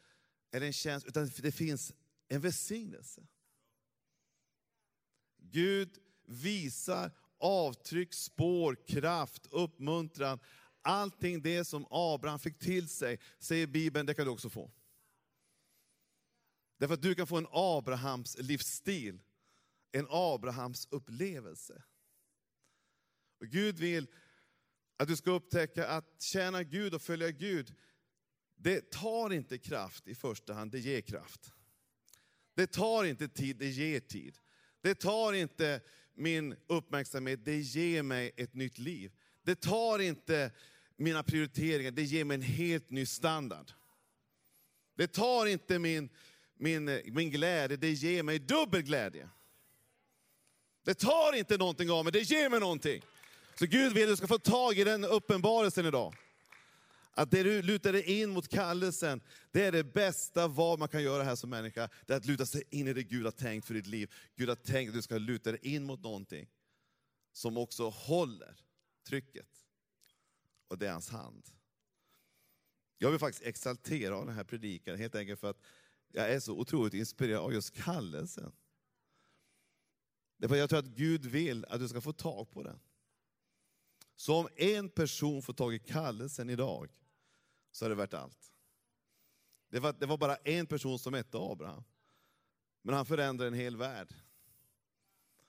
eller 0.54 0.66
en 0.66 0.72
tjänst, 0.72 1.06
utan 1.06 1.30
det 1.36 1.52
finns 1.52 1.94
en 2.28 2.40
välsignelse. 2.40 3.26
Gud 5.38 5.98
visar 6.26 7.10
avtryck, 7.38 8.14
spår, 8.14 8.76
kraft, 8.86 9.46
uppmuntran. 9.50 10.38
Allting 10.82 11.42
det 11.42 11.64
som 11.64 11.86
Abraham 11.90 12.38
fick 12.38 12.58
till 12.58 12.88
sig, 12.88 13.20
säger 13.38 13.66
Bibeln, 13.66 14.06
det 14.06 14.14
kan 14.14 14.24
du 14.24 14.30
också 14.30 14.50
få. 14.50 14.72
Därför 16.78 16.94
att 16.94 17.02
du 17.02 17.14
kan 17.14 17.26
få 17.26 17.36
en 17.36 17.48
Abrahams 17.50 18.38
livsstil, 18.38 19.20
en 19.92 20.06
Abrahams 20.10 20.88
upplevelse. 20.90 21.82
Och 23.40 23.46
Gud 23.46 23.78
vill 23.78 24.06
att 24.96 25.08
du 25.08 25.16
ska 25.16 25.30
upptäcka 25.30 25.88
att 25.88 26.22
tjäna 26.22 26.62
Gud 26.62 26.94
och 26.94 27.02
följa 27.02 27.30
Gud, 27.30 27.74
det 28.56 28.90
tar 28.90 29.32
inte 29.32 29.58
kraft 29.58 30.08
i 30.08 30.14
första 30.14 30.54
hand, 30.54 30.70
det 30.70 30.78
ger 30.78 31.00
kraft. 31.00 31.52
Det 32.54 32.66
tar 32.66 33.04
inte 33.04 33.28
tid, 33.28 33.56
det 33.56 33.68
ger 33.68 34.00
tid. 34.00 34.38
Det 34.80 34.94
tar 34.94 35.32
inte 35.32 35.80
min 36.14 36.56
uppmärksamhet, 36.66 37.44
det 37.44 37.60
ger 37.60 38.02
mig 38.02 38.32
ett 38.36 38.54
nytt 38.54 38.78
liv. 38.78 39.12
Det 39.42 39.54
tar 39.54 39.98
inte 39.98 40.50
mina 40.96 41.22
prioriteringar, 41.22 41.90
det 41.90 42.02
ger 42.02 42.24
mig 42.24 42.34
en 42.34 42.42
helt 42.42 42.90
ny 42.90 43.06
standard. 43.06 43.72
Det 44.96 45.06
tar 45.06 45.46
inte 45.46 45.78
min, 45.78 46.08
min, 46.54 47.00
min 47.04 47.30
glädje, 47.30 47.76
det 47.76 47.92
ger 47.92 48.22
mig 48.22 48.38
dubbel 48.38 48.82
glädje. 48.82 49.28
Det 50.84 50.94
tar 50.94 51.32
inte 51.32 51.56
någonting 51.56 51.90
av 51.90 52.04
mig, 52.04 52.12
det 52.12 52.20
ger 52.20 52.50
mig 52.50 52.60
någonting. 52.60 53.02
Så 53.58 53.66
Gud 53.66 53.92
vill 53.92 54.02
att 54.02 54.08
du 54.08 54.16
ska 54.16 54.26
få 54.26 54.38
tag 54.38 54.78
i 54.78 54.84
den 54.84 55.04
uppenbarelsen 55.04 55.86
idag. 55.86 56.14
Att 57.14 57.30
det 57.30 57.42
du 57.42 57.62
lutar 57.62 57.92
dig 57.92 58.20
in 58.20 58.30
mot 58.30 58.48
kallelsen, 58.48 59.20
det 59.50 59.64
är 59.64 59.72
det 59.72 59.84
bästa 59.84 60.48
vad 60.48 60.78
man 60.78 60.88
kan 60.88 61.02
göra 61.02 61.22
här 61.22 61.36
som 61.36 61.50
människa. 61.50 61.88
Det 62.06 62.12
är 62.12 62.16
att 62.16 62.26
luta 62.26 62.46
sig 62.46 62.62
in 62.70 62.88
i 62.88 62.92
det 62.92 63.02
Gud 63.02 63.24
har 63.24 63.32
tänkt 63.32 63.66
för 63.66 63.74
ditt 63.74 63.86
liv. 63.86 64.12
Gud 64.36 64.48
har 64.48 64.56
tänkt 64.56 64.88
att 64.88 64.94
du 64.94 65.02
ska 65.02 65.18
luta 65.18 65.50
dig 65.50 65.60
in 65.62 65.84
mot 65.84 66.02
någonting 66.02 66.50
som 67.32 67.56
också 67.56 67.88
håller 67.88 68.56
trycket. 69.08 69.48
Och 70.68 70.78
det 70.78 70.86
är 70.86 70.92
hans 70.92 71.08
hand. 71.08 71.50
Jag 72.98 73.10
vill 73.10 73.20
faktiskt 73.20 73.46
exaltera 73.46 74.16
av 74.16 74.26
den 74.26 74.34
här 74.34 74.44
predikan, 74.44 74.98
helt 74.98 75.14
enkelt 75.14 75.40
för 75.40 75.50
att 75.50 75.60
jag 76.12 76.30
är 76.30 76.40
så 76.40 76.52
otroligt 76.58 76.94
inspirerad 76.94 77.40
av 77.40 77.52
just 77.52 77.74
kallelsen. 77.74 78.52
Därför 80.36 80.56
jag 80.56 80.68
tror 80.68 80.78
att 80.78 80.96
Gud 80.96 81.26
vill 81.26 81.64
att 81.64 81.80
du 81.80 81.88
ska 81.88 82.00
få 82.00 82.12
tag 82.12 82.50
på 82.50 82.62
den. 82.62 82.80
Så 84.16 84.34
om 84.34 84.48
en 84.56 84.88
person 84.88 85.42
får 85.42 85.52
tag 85.52 85.74
i 85.74 85.78
kallelsen 85.78 86.50
idag, 86.50 86.90
så 87.74 87.84
är 87.84 87.88
det 87.88 87.94
värt 87.94 88.14
allt. 88.14 88.52
Det 89.70 89.80
var, 89.80 89.92
det 89.92 90.06
var 90.06 90.16
bara 90.16 90.36
en 90.36 90.66
person 90.66 90.98
som 90.98 91.14
hette 91.14 91.38
Abraham. 91.38 91.84
Men 92.82 92.94
han 92.94 93.06
förändrade 93.06 93.48
en 93.48 93.54
hel 93.54 93.76
värld. 93.76 94.14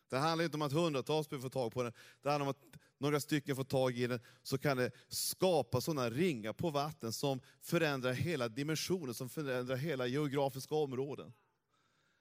Det 0.09 0.17
handlar 0.17 0.45
inte 0.45 0.57
om 0.57 0.61
att 0.61 0.71
hundratals 0.71 1.29
behöver 1.29 1.49
få 1.49 1.49
tag 1.49 1.73
på 1.73 1.83
den. 1.83 1.93
Det 2.21 2.29
handlar 2.29 2.45
om 2.45 2.51
att 2.51 2.79
några 2.97 3.19
stycken 3.19 3.55
får 3.55 3.63
tag 3.63 3.97
i 3.97 4.07
den, 4.07 4.19
så 4.43 4.57
kan 4.57 4.77
det 4.77 4.91
skapa 5.07 5.81
sådana 5.81 6.09
ringar 6.09 6.53
på 6.53 6.69
vatten 6.69 7.13
som 7.13 7.41
förändrar 7.61 8.13
hela 8.13 8.49
dimensionen, 8.49 9.13
som 9.13 9.29
förändrar 9.29 9.75
hela 9.75 10.07
geografiska 10.07 10.75
områden. 10.75 11.33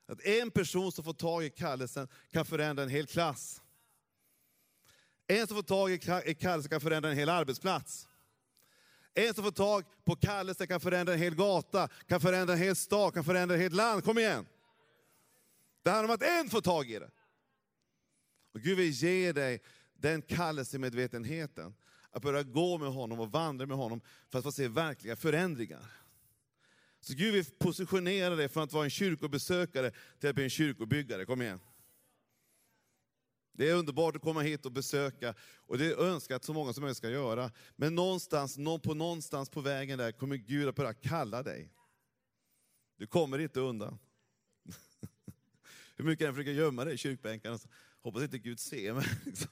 Att 0.06 0.20
en 0.20 0.50
person 0.50 0.92
som 0.92 1.04
får 1.04 1.12
tag 1.12 1.44
i 1.44 1.50
kallelsen 1.50 2.08
kan 2.30 2.44
förändra 2.44 2.82
en 2.82 2.90
hel 2.90 3.06
klass. 3.06 3.62
En 5.26 5.46
som 5.46 5.56
får 5.56 5.62
tag 5.62 5.92
i 6.26 6.34
kallelsen 6.34 6.70
kan 6.70 6.80
förändra 6.80 7.10
en 7.10 7.16
hel 7.16 7.28
arbetsplats. 7.28 8.08
En 9.14 9.34
som 9.34 9.44
får 9.44 9.50
tag 9.50 9.84
på 10.04 10.16
kallelsen 10.16 10.66
kan 10.66 10.80
förändra 10.80 11.12
en 11.12 11.18
hel 11.18 11.34
gata, 11.34 11.88
kan 11.88 12.20
förändra 12.20 12.52
en 12.52 12.60
hel 12.60 12.76
stad, 12.76 13.14
kan 13.14 13.24
förändra 13.24 13.54
ett 13.54 13.60
helt 13.60 13.74
land. 13.74 14.04
Kom 14.04 14.18
igen! 14.18 14.46
Det 15.82 15.90
handlar 15.90 16.08
om 16.08 16.14
att 16.14 16.22
en 16.22 16.50
får 16.50 16.60
tag 16.60 16.90
i 16.90 16.98
det. 16.98 17.10
Och 18.52 18.60
Gud 18.60 18.76
vill 18.76 18.90
ge 18.90 19.32
dig 19.32 19.62
den 19.94 20.22
kallelsemedvetenheten. 20.22 21.74
Att 22.10 22.22
börja 22.22 22.42
gå 22.42 22.78
med 22.78 22.88
honom 22.88 23.20
och 23.20 23.32
vandra 23.32 23.66
med 23.66 23.76
honom 23.76 24.00
för 24.30 24.38
att 24.38 24.44
få 24.44 24.52
se 24.52 24.68
verkliga 24.68 25.16
förändringar. 25.16 25.90
Så 27.00 27.14
Gud 27.14 27.34
vill 27.34 27.44
positionera 27.44 28.36
dig 28.36 28.48
från 28.48 28.62
att 28.62 28.72
vara 28.72 28.84
en 28.84 28.90
kyrkobesökare 28.90 29.92
till 30.20 30.28
att 30.28 30.34
bli 30.34 30.44
en 30.44 30.50
kyrkobyggare. 30.50 31.24
Kom 31.24 31.42
igen. 31.42 31.60
Det 33.56 33.70
är 33.70 33.74
underbart 33.74 34.16
att 34.16 34.22
komma 34.22 34.40
hit 34.40 34.66
och 34.66 34.72
besöka 34.72 35.34
och 35.40 35.78
det 35.78 35.94
önskar 35.94 36.36
att 36.36 36.44
så 36.44 36.52
många 36.52 36.72
som 36.72 36.82
möjligt 36.82 36.96
ska 36.96 37.10
göra. 37.10 37.50
Men 37.76 37.94
någonstans, 37.94 38.56
på 38.82 38.94
någonstans 38.94 39.50
på 39.50 39.60
vägen 39.60 39.98
där 39.98 40.12
kommer 40.12 40.36
Gud 40.36 40.68
att 40.68 40.74
börja 40.74 40.94
kalla 40.94 41.42
dig. 41.42 41.72
Du 42.96 43.06
kommer 43.06 43.38
inte 43.38 43.60
undan. 43.60 43.98
Hur 45.96 46.04
mycket 46.04 46.24
jag 46.24 46.34
försöker 46.34 46.52
gömma 46.52 46.84
dig 46.84 46.94
i 46.94 46.98
kyrkbänkarna, 46.98 47.58
hoppas 48.00 48.22
inte 48.22 48.38
Gud 48.38 48.60
ser 48.60 48.92
mig. 48.92 49.06
Liksom. 49.24 49.50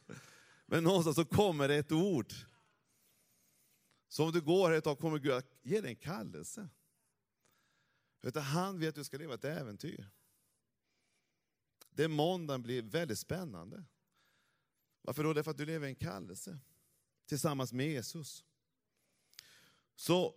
Men 0.67 0.85
någonstans 0.85 1.17
så 1.17 1.25
kommer 1.25 1.69
det 1.69 1.77
ett 1.77 1.93
ord. 1.93 2.33
Så 4.09 4.25
om 4.25 4.33
du 4.33 4.41
går 4.41 4.69
här 4.69 4.77
ett 4.77 4.85
tag 4.85 4.99
kommer 4.99 5.19
Gud 5.19 5.33
att 5.33 5.59
ge 5.63 5.81
dig 5.81 5.91
en 5.91 5.97
kallelse. 5.97 6.69
Han 8.35 8.81
vet 8.81 8.89
att 8.89 8.95
du 8.95 9.05
ska 9.05 9.19
leva 9.19 9.35
ett 9.35 9.45
äventyr. 9.45 10.11
Det 11.95 12.09
måndagen 12.09 12.63
blir 12.63 12.83
väldigt 12.83 13.19
spännande. 13.19 13.85
Varför 15.03 15.25
då? 15.25 15.33
Därför 15.33 15.51
att 15.51 15.59
du 15.59 15.67
lever 15.67 15.87
i 15.87 15.91
en 15.91 15.97
kallelse 15.97 16.59
tillsammans 17.27 17.73
med 17.73 17.91
Jesus. 17.91 18.45
Så 19.95 20.35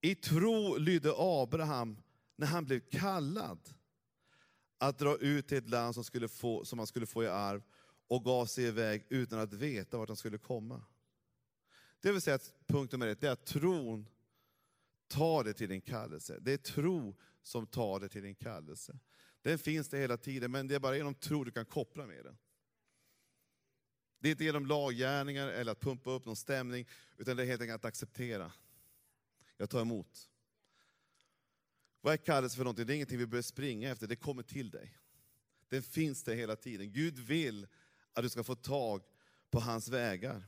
i 0.00 0.14
tro 0.14 0.76
lydde 0.76 1.12
Abraham 1.16 1.96
när 2.36 2.46
han 2.46 2.64
blev 2.64 2.80
kallad 2.80 3.74
att 4.78 4.98
dra 4.98 5.16
ut 5.16 5.48
till 5.48 5.58
ett 5.58 5.68
land 5.68 5.94
som, 5.94 6.04
skulle 6.04 6.28
få, 6.28 6.64
som 6.64 6.78
han 6.78 6.86
skulle 6.86 7.06
få 7.06 7.24
i 7.24 7.26
arv 7.26 7.62
och 8.08 8.24
gav 8.24 8.46
sig 8.46 8.64
iväg 8.64 9.06
utan 9.08 9.38
att 9.38 9.52
veta 9.52 9.98
vart 9.98 10.08
han 10.08 10.16
skulle 10.16 10.38
komma. 10.38 10.82
Det 12.00 12.12
vill 12.12 12.20
säga 12.20 12.36
att 12.36 12.54
punkt 12.66 12.92
nummer 12.92 13.06
ett, 13.06 13.20
det 13.20 13.26
är 13.26 13.32
att 13.32 13.46
tron 13.46 14.08
tar 15.08 15.44
dig 15.44 15.54
till 15.54 15.68
din 15.68 15.80
kallelse. 15.80 16.38
Det 16.40 16.52
är 16.52 16.56
tro 16.56 17.16
som 17.42 17.66
tar 17.66 18.00
dig 18.00 18.08
till 18.08 18.22
din 18.22 18.34
kallelse. 18.34 18.98
Den 19.46 19.58
finns 19.58 19.88
där 19.88 19.98
hela 19.98 20.16
tiden, 20.16 20.52
men 20.52 20.68
det 20.68 20.74
är 20.74 20.78
bara 20.78 20.96
genom 20.96 21.14
tro 21.14 21.44
du 21.44 21.50
kan 21.50 21.64
koppla 21.64 22.06
med 22.06 22.24
den. 22.24 22.38
Det 24.18 24.28
är 24.28 24.30
inte 24.30 24.44
genom 24.44 24.66
laggärningar 24.66 25.48
eller 25.48 25.72
att 25.72 25.80
pumpa 25.80 26.10
upp 26.10 26.24
någon 26.24 26.36
stämning, 26.36 26.88
utan 27.16 27.36
det 27.36 27.42
är 27.42 27.46
helt 27.46 27.62
enkelt 27.62 27.84
att 27.84 27.88
acceptera. 27.88 28.52
Jag 29.56 29.70
tar 29.70 29.80
emot. 29.80 30.30
Vad 32.00 32.12
är 32.12 32.16
kallelse 32.16 32.56
för 32.56 32.64
någonting? 32.64 32.86
Det 32.86 32.92
är 32.92 32.94
ingenting 32.94 33.18
vi 33.18 33.26
behöver 33.26 33.42
springa 33.42 33.90
efter, 33.90 34.06
det 34.06 34.16
kommer 34.16 34.42
till 34.42 34.70
dig. 34.70 34.98
Den 35.68 35.82
finns 35.82 36.22
där 36.22 36.34
hela 36.34 36.56
tiden. 36.56 36.92
Gud 36.92 37.18
vill 37.18 37.66
att 38.12 38.22
du 38.22 38.28
ska 38.28 38.44
få 38.44 38.54
tag 38.54 39.02
på 39.50 39.60
hans 39.60 39.88
vägar. 39.88 40.44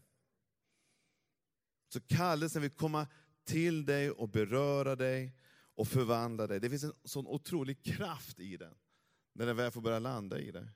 Så 1.89 2.01
kallelsen 2.01 2.63
vill 2.63 2.71
komma 2.71 3.07
till 3.45 3.85
dig 3.85 4.11
och 4.11 4.29
beröra 4.29 4.97
dig 4.97 5.35
och 5.75 5.89
förvandla 5.89 6.47
dig. 6.47 6.61
Det 6.61 6.71
finns 6.71 6.85
en 6.85 6.95
sån 7.05 7.27
otrolig 7.27 7.83
kraft 7.83 8.41
i 8.41 8.57
den, 8.57 8.75
när 9.39 9.47
den 9.47 9.57
väl 9.57 9.71
får 9.71 9.81
börja 9.81 9.99
landa 9.99 10.39
i 10.39 10.51
dig. 10.51 10.69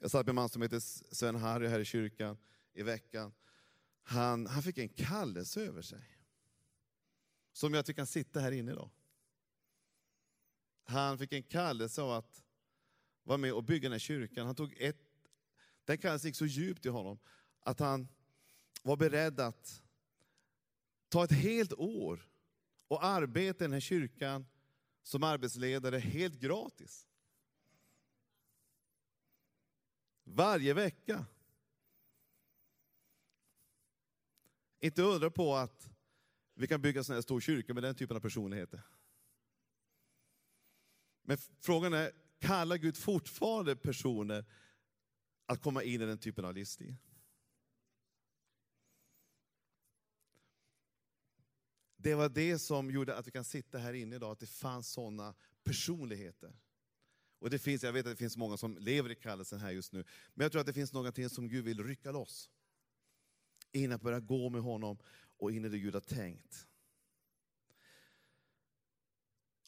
Jag 0.00 0.10
satt 0.10 0.26
med 0.26 0.28
en 0.28 0.34
man 0.34 0.48
som 0.48 0.62
heter 0.62 0.80
Sven 1.14 1.34
Harry 1.34 1.66
här 1.66 1.80
i 1.80 1.84
kyrkan 1.84 2.38
i 2.72 2.82
veckan. 2.82 3.32
Han, 4.02 4.46
han 4.46 4.62
fick 4.62 4.78
en 4.78 4.88
kallelse 4.88 5.60
över 5.60 5.82
sig. 5.82 6.18
Som 7.52 7.74
jag 7.74 7.86
tycker 7.86 7.96
kan 7.96 8.06
sitta 8.06 8.40
här 8.40 8.52
inne 8.52 8.72
idag. 8.72 8.90
Han 10.84 11.18
fick 11.18 11.32
en 11.32 11.42
kallelse 11.42 12.02
av 12.02 12.12
att 12.12 12.42
vara 13.22 13.38
med 13.38 13.52
och 13.52 13.64
bygga 13.64 13.82
den 13.82 13.92
här 13.92 13.98
kyrkan. 13.98 14.46
Han 14.46 14.54
tog 14.54 14.74
ett, 14.78 15.02
den 15.84 15.98
kallelsen 15.98 16.28
gick 16.28 16.36
så 16.36 16.46
djupt 16.46 16.86
i 16.86 16.88
honom 16.88 17.18
att 17.60 17.80
han 17.80 18.08
var 18.82 18.96
beredd 18.96 19.40
att 19.40 19.82
ta 21.08 21.24
ett 21.24 21.32
helt 21.32 21.72
år 21.72 22.28
och 22.88 23.04
arbeta 23.04 23.64
i 23.64 23.66
den 23.66 23.72
här 23.72 23.80
kyrkan 23.80 24.46
som 25.08 25.22
arbetsledare 25.22 25.98
helt 25.98 26.40
gratis. 26.40 27.06
Varje 30.24 30.74
vecka. 30.74 31.26
Inte 34.80 35.02
undra 35.02 35.30
på 35.30 35.56
att 35.56 35.90
vi 36.54 36.66
kan 36.66 36.82
bygga 36.82 37.00
en 37.00 37.14
här 37.14 37.20
stor 37.20 37.40
kyrka 37.40 37.74
med 37.74 37.82
den 37.82 37.94
typen 37.94 38.16
av 38.16 38.20
personligheter. 38.20 38.82
Men 41.22 41.38
frågan 41.60 41.92
är, 41.92 42.12
kallar 42.38 42.76
Gud 42.76 42.96
fortfarande 42.96 43.76
personer 43.76 44.44
att 45.46 45.62
komma 45.62 45.82
in 45.82 46.02
i 46.02 46.06
den 46.06 46.18
typen 46.18 46.44
av 46.44 46.54
livsstil? 46.54 46.96
Det 52.00 52.14
var 52.14 52.28
det 52.28 52.58
som 52.58 52.90
gjorde 52.90 53.16
att 53.16 53.26
vi 53.26 53.30
kan 53.30 53.44
sitta 53.44 53.78
här 53.78 53.92
inne 53.92 54.16
idag, 54.16 54.30
att 54.30 54.40
det 54.40 54.46
fanns 54.46 54.88
sådana 54.92 55.34
personligheter. 55.64 56.56
Och 57.38 57.50
det 57.50 57.58
finns, 57.58 57.82
jag 57.82 57.92
vet 57.92 58.06
att 58.06 58.12
det 58.12 58.16
finns 58.16 58.36
många 58.36 58.56
som 58.56 58.78
lever 58.78 59.10
i 59.10 59.14
kallelsen 59.14 59.60
här 59.60 59.70
just 59.70 59.92
nu, 59.92 60.04
men 60.34 60.44
jag 60.44 60.52
tror 60.52 60.60
att 60.60 60.66
det 60.66 60.72
finns 60.72 60.92
någonting 60.92 61.28
som 61.28 61.48
Gud 61.48 61.64
vill 61.64 61.84
rycka 61.84 62.12
loss. 62.12 62.50
In 63.72 63.92
att 63.92 64.02
börja 64.02 64.20
gå 64.20 64.50
med 64.50 64.62
honom 64.62 64.98
och 65.38 65.52
in 65.52 65.64
i 65.64 65.68
det 65.68 65.78
Gud 65.78 65.94
har 65.94 66.00
tänkt. 66.00 66.66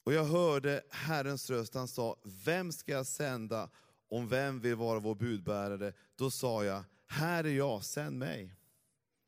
Och 0.03 0.13
jag 0.13 0.25
hörde 0.25 0.83
Herrens 0.91 1.51
röst, 1.51 1.75
han 1.75 1.89
sa, 1.89 2.17
vem 2.25 2.73
ska 2.73 2.93
jag 2.93 3.07
sända 3.07 3.71
om 4.09 4.29
vem 4.29 4.61
vill 4.61 4.75
vara 4.75 4.99
vår 4.99 5.15
budbärare? 5.15 5.93
Då 6.17 6.31
sa 6.31 6.65
jag, 6.65 6.85
här 7.07 7.45
är 7.45 7.53
jag, 7.53 7.85
sänd 7.85 8.19
mig. 8.19 8.55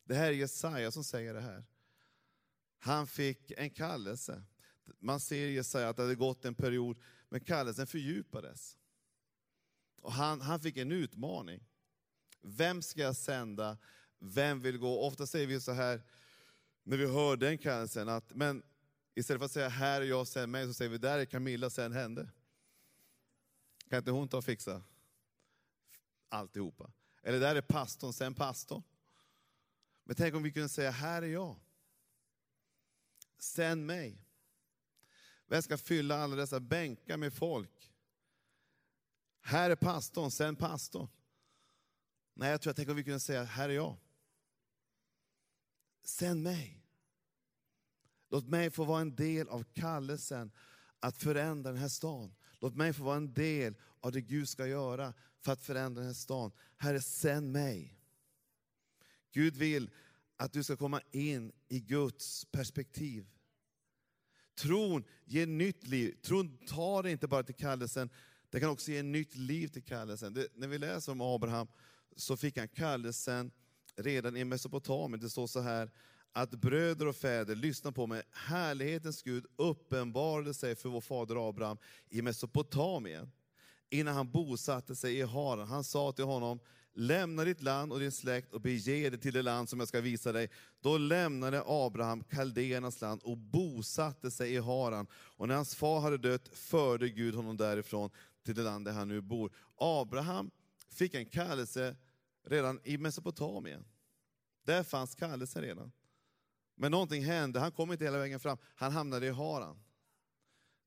Det 0.05 0.15
här 0.15 0.27
är 0.27 0.33
Jesaja 0.33 0.91
som 0.91 1.05
säger 1.05 1.35
det 1.35 1.41
här. 1.41 1.65
Han 2.85 3.07
fick 3.07 3.51
en 3.51 3.71
kallelse. 3.71 4.43
Man 4.99 5.21
ser 5.21 5.47
i 5.47 5.55
Jesaja 5.55 5.89
att 5.89 5.97
det 5.97 6.03
hade 6.03 6.15
gått 6.15 6.45
en 6.45 6.55
period, 6.55 6.99
men 7.29 7.41
kallelsen 7.41 7.87
fördjupades. 7.87 8.77
Och 10.01 10.13
han, 10.13 10.41
han 10.41 10.61
fick 10.61 10.77
en 10.77 10.93
utmaning. 10.93 11.67
Vem 12.41 12.83
ska 12.83 13.01
jag 13.01 13.17
sända? 13.17 13.79
Vem 14.19 14.61
vill 14.61 14.79
gå? 14.79 15.07
Ofta 15.07 15.27
säger 15.27 15.47
vi 15.47 15.61
så 15.61 15.73
här, 15.73 16.03
när 16.83 16.97
vi 16.97 17.07
hör 17.07 17.37
den 17.37 17.59
kallelsen, 17.59 18.09
att 18.09 18.35
men 18.35 18.63
istället 19.15 19.41
för 19.41 19.47
att 19.47 19.53
säga 19.53 19.69
här 19.69 20.01
är 20.01 20.07
jag, 20.07 20.27
sänd 20.27 20.53
mig, 20.53 20.67
så 20.67 20.75
säger 20.75 20.91
vi 20.91 20.99
där 20.99 21.19
är 21.19 21.25
Camilla, 21.25 21.71
sen 21.71 21.93
hände. 21.93 22.29
Kan 23.89 23.99
inte 23.99 24.11
hon 24.11 24.29
ta 24.29 24.37
och 24.37 24.45
fixa 24.45 24.83
alltihopa? 26.29 26.93
Eller 27.23 27.41
där 27.41 27.57
är 27.57 27.63
pastorn, 27.63 28.13
sen 28.13 28.35
pastorn. 28.35 28.83
Men 30.05 30.17
tänk 30.17 30.35
om 30.35 30.43
vi 30.43 30.53
kunde 30.53 30.69
säga, 30.69 30.91
här 30.91 31.23
är 31.23 31.27
jag. 31.27 31.57
Sänd 33.43 33.87
mig. 33.87 34.27
Vem 35.47 35.63
ska 35.63 35.79
fylla 35.79 36.17
alla 36.17 36.37
dessa 36.37 36.61
bänkar 36.61 37.17
med 37.17 37.33
folk? 37.33 37.93
Här 39.41 39.71
är 39.71 39.77
pastorn, 39.77 40.31
sen 40.31 40.57
pastorn. 40.57 41.09
Nej, 42.35 42.51
jag 42.51 42.61
tror 42.61 42.71
jag 42.71 42.77
tänker 42.77 42.91
om 42.91 42.97
vi 42.97 43.05
kunde 43.05 43.21
säga, 43.21 43.43
här 43.43 43.69
är 43.69 43.73
jag. 43.73 43.97
Sänd 46.05 46.43
mig. 46.43 46.85
Låt 48.29 48.49
mig 48.49 48.71
få 48.71 48.85
vara 48.85 49.01
en 49.01 49.17
del 49.17 49.49
av 49.49 49.65
kallelsen 49.73 50.53
att 51.01 51.17
förändra 51.17 51.73
den 51.73 51.81
här 51.81 51.89
stan. 51.89 52.35
Låt 52.59 52.75
mig 52.75 52.93
få 52.93 53.03
vara 53.03 53.17
en 53.17 53.33
del 53.33 53.75
av 54.01 54.13
det 54.13 54.21
Gud 54.21 54.49
ska 54.49 54.67
göra 54.67 55.15
för 55.41 55.53
att 55.53 55.63
förändra 55.63 56.01
den 56.01 56.09
här 56.09 56.15
stan. 56.15 56.53
Herre, 56.77 57.01
sänd 57.01 57.53
mig. 57.53 57.99
Gud 59.33 59.57
vill 59.57 59.91
att 60.37 60.53
du 60.53 60.63
ska 60.63 60.77
komma 60.77 61.01
in 61.13 61.53
i 61.69 61.81
Guds 61.81 62.45
perspektiv. 62.45 63.27
Tron 64.55 65.05
ger 65.25 65.47
nytt 65.47 65.87
liv. 65.87 66.17
Tron 66.23 66.59
tar 66.67 67.07
inte 67.07 67.29
bara 67.29 67.43
till 67.43 67.55
kallelsen, 67.55 68.11
det 68.51 68.61
kan 68.61 68.71
också 68.71 68.91
ge 68.91 69.03
nytt 69.03 69.37
liv 69.37 69.69
till 69.69 69.83
kallelsen. 69.85 70.35
Det, 70.35 70.49
när 70.55 70.69
vi 70.69 70.79
läser 70.79 71.13
om 71.13 71.21
Abraham 71.21 71.69
så 72.17 72.37
fick 72.37 72.59
han 72.59 72.69
kallelsen 72.69 73.51
redan 73.97 74.37
i 74.37 74.45
Mesopotamien. 74.45 75.21
Det 75.21 75.31
står 75.31 75.47
så 75.47 75.61
här, 75.61 75.91
att 76.33 76.51
bröder 76.51 77.07
och 77.07 77.17
fäder, 77.17 77.55
lyssna 77.55 77.93
på 77.93 78.07
mig, 78.07 78.23
härlighetens 78.31 79.23
Gud 79.23 79.47
uppenbarade 79.57 80.55
sig 80.55 80.77
för 80.77 80.89
vår 80.89 81.01
fader 81.01 81.49
Abraham 81.49 81.79
i 82.09 82.23
Mesopotamien, 82.23 83.33
innan 83.91 84.15
han 84.15 84.31
bosatte 84.31 84.97
sig 84.97 85.19
i 85.19 85.23
Haran. 85.23 85.69
Han 85.69 85.85
sa 85.85 86.13
till 86.13 86.25
honom, 86.25 86.61
lämna 86.95 87.45
ditt 87.45 87.63
land 87.63 87.93
och 87.93 88.01
din 88.01 88.13
släkt 88.13 88.53
och 88.53 88.61
bege 88.61 89.11
dig 89.11 89.21
till 89.21 89.33
det 89.33 89.43
land 89.43 89.69
som 89.69 89.79
jag 89.79 89.89
ska 89.89 90.01
visa 90.01 90.33
dig. 90.33 90.51
Då 90.81 90.99
lämnade 90.99 91.63
Abraham 91.67 92.25
kaldéernas 92.25 93.01
land 93.01 93.23
och 93.23 93.37
bosatte 93.37 94.31
sig 94.31 94.55
i 94.55 94.59
Haran. 94.59 95.07
Och 95.13 95.49
när 95.49 95.55
hans 95.55 95.75
far 95.75 96.01
hade 96.01 96.19
dött 96.19 96.49
förde 96.53 97.09
Gud 97.09 97.35
honom 97.35 97.57
därifrån 97.57 98.11
till 98.45 98.55
det 98.55 98.63
land 98.63 98.85
där 98.85 98.93
han 98.93 99.09
nu 99.09 99.21
bor. 99.21 99.53
Abraham 99.77 100.51
fick 100.89 101.15
en 101.15 101.27
kallelse 101.27 101.97
redan 102.45 102.81
i 102.85 102.99
Mesopotamien. 102.99 103.85
Där 104.65 104.83
fanns 104.83 105.15
kallelsen 105.15 105.63
redan. 105.63 105.93
Men 106.75 106.91
någonting 106.91 107.25
hände, 107.25 107.61
han 107.61 107.73
kom 107.73 107.93
inte 107.93 108.05
hela 108.05 108.19
vägen 108.19 108.41
fram. 108.41 108.59
Han 108.75 108.93
hamnade 108.93 109.27
i 109.27 109.31
Haran. 109.31 109.83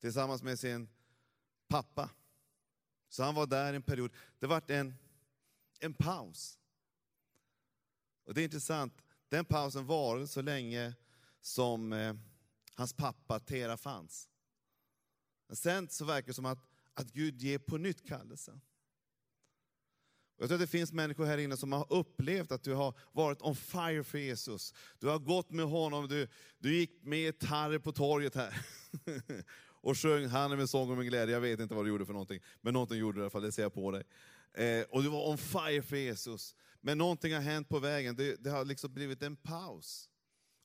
Tillsammans 0.01 0.43
med 0.43 0.59
sin 0.59 0.89
pappa. 1.67 2.09
Så 3.09 3.23
han 3.23 3.35
var 3.35 3.47
där 3.47 3.73
en 3.73 3.81
period. 3.81 4.11
Det 4.39 4.47
vart 4.47 4.69
en, 4.69 4.93
en 5.79 5.93
paus. 5.93 6.59
Och 8.25 8.33
det 8.33 8.41
är 8.41 8.43
intressant, 8.43 9.03
den 9.29 9.45
pausen 9.45 9.85
varade 9.85 10.27
så 10.27 10.41
länge 10.41 10.93
som 11.41 11.93
eh, 11.93 12.13
hans 12.75 12.93
pappa 12.93 13.39
Tera 13.39 13.77
fanns. 13.77 14.29
Men 15.47 15.55
sen 15.55 15.89
så 15.89 16.05
verkar 16.05 16.27
det 16.27 16.33
som 16.33 16.45
att, 16.45 16.59
att 16.93 17.11
Gud 17.11 17.41
ger 17.41 17.59
på 17.59 17.77
nytt 17.77 18.07
kallelsen. 18.07 18.61
Jag 20.37 20.47
tror 20.47 20.55
att 20.55 20.61
det 20.61 20.67
finns 20.67 20.93
människor 20.93 21.25
här 21.25 21.37
inne 21.37 21.57
som 21.57 21.71
har 21.71 21.93
upplevt 21.93 22.51
att 22.51 22.63
du 22.63 22.73
har 22.73 22.93
varit 23.11 23.41
on 23.41 23.55
fire 23.55 24.03
för 24.03 24.17
Jesus. 24.17 24.73
Du 24.99 25.07
har 25.07 25.19
gått 25.19 25.51
med 25.51 25.65
honom, 25.65 26.07
du, 26.07 26.27
du 26.59 26.75
gick 26.75 27.03
med 27.03 27.19
gitarrer 27.19 27.79
på 27.79 27.91
torget 27.91 28.35
här. 28.35 28.65
och 29.61 29.97
sjöng 29.97 30.27
Han 30.27 30.51
är 30.51 30.57
min 30.57 30.67
sång 30.67 30.91
och 30.91 30.97
min 30.97 31.07
glädje. 31.07 31.33
Jag 31.33 31.41
vet 31.41 31.59
inte 31.59 31.75
vad 31.75 31.85
du 31.85 31.89
gjorde 31.89 32.05
för 32.05 32.13
någonting, 32.13 32.39
men 32.61 32.73
någonting 32.73 32.97
gjorde 32.97 33.17
du 33.17 33.21
i 33.21 33.23
alla 33.23 33.29
fall, 33.29 33.41
det 33.41 33.51
ser 33.51 33.61
jag 33.61 33.73
på 33.73 33.91
dig. 33.91 34.03
Eh, 34.57 34.85
och 34.89 35.03
du 35.03 35.09
var 35.09 35.29
on 35.29 35.37
fire 35.37 35.81
för 35.81 35.97
Jesus. 35.97 36.55
Men 36.81 36.97
någonting 36.97 37.33
har 37.33 37.41
hänt 37.41 37.69
på 37.69 37.79
vägen, 37.79 38.15
det, 38.15 38.43
det 38.43 38.49
har 38.49 38.65
liksom 38.65 38.93
blivit 38.93 39.21
en 39.21 39.35
paus. 39.35 40.09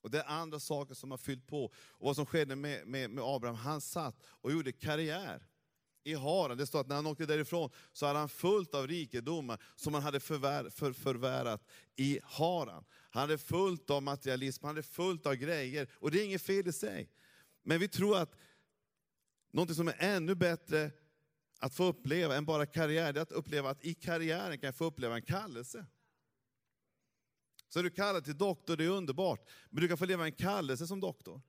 Och 0.03 0.11
det 0.11 0.19
är 0.19 0.25
andra 0.25 0.61
saker 0.61 0.95
som 0.95 1.11
har 1.11 1.19
fyllt 1.19 1.47
på. 1.47 1.65
Och 1.75 2.07
vad 2.07 2.17
som 2.17 2.27
skedde 2.27 2.57
med, 2.57 2.87
med, 2.87 3.11
med 3.11 3.25
Abraham, 3.25 3.57
han 3.57 3.81
satt 3.81 4.17
och 4.23 4.53
gjorde 4.53 4.73
karriär 4.73 5.47
i 6.05 6.15
Haran. 6.15 6.59
Det 6.59 6.67
står 6.67 6.81
att 6.81 6.89
när 6.89 6.97
han 6.97 7.07
åkte 7.07 7.27
därifrån 7.27 7.71
så 7.93 8.07
hade 8.07 8.19
han 8.19 8.29
fullt 8.29 8.75
av 8.75 8.87
rikedomar 8.87 9.63
som 9.77 9.95
han 9.95 10.03
hade 10.03 10.21
förvär, 10.21 10.71
för, 10.71 10.93
förvärat 10.93 11.67
i 11.97 12.21
Haran. 12.23 12.85
Han 13.11 13.21
hade 13.21 13.39
fullt 13.39 13.91
av 13.91 14.03
materialism, 14.03 14.65
han 14.65 14.75
hade 14.75 14.83
fullt 14.83 15.27
av 15.27 15.35
grejer. 15.35 15.89
Och 15.95 16.11
det 16.11 16.21
är 16.21 16.25
inget 16.25 16.43
fel 16.43 16.69
i 16.69 16.73
sig. 16.73 17.11
Men 17.63 17.79
vi 17.79 17.89
tror 17.89 18.19
att 18.19 18.37
något 19.53 19.77
som 19.77 19.89
är 19.89 19.97
ännu 19.99 20.35
bättre 20.35 20.91
att 21.61 21.75
få 21.75 21.85
uppleva 21.85 22.37
än 22.37 22.45
bara 22.45 22.67
karriär, 22.67 23.13
det 23.13 23.21
är 23.21 23.23
att 23.23 23.33
uppleva 23.33 23.71
att 23.71 23.85
i 23.85 23.95
karriären 23.95 24.59
kan 24.59 24.67
jag 24.67 24.75
få 24.75 24.85
uppleva 24.85 25.15
en 25.15 25.23
kallelse. 25.23 25.87
Så 27.69 27.79
är 27.79 27.83
du 27.83 27.91
kallad 27.91 28.25
till 28.25 28.39
doktor, 28.39 28.77
det 28.77 28.85
är 28.85 28.89
underbart. 28.89 29.49
Men 29.71 29.83
du 29.83 29.89
kan 29.89 29.99
få 29.99 30.05
leva 30.05 30.25
en 30.25 30.33
kallelse 30.33 30.87
som 30.87 31.01
doktor. 31.01 31.43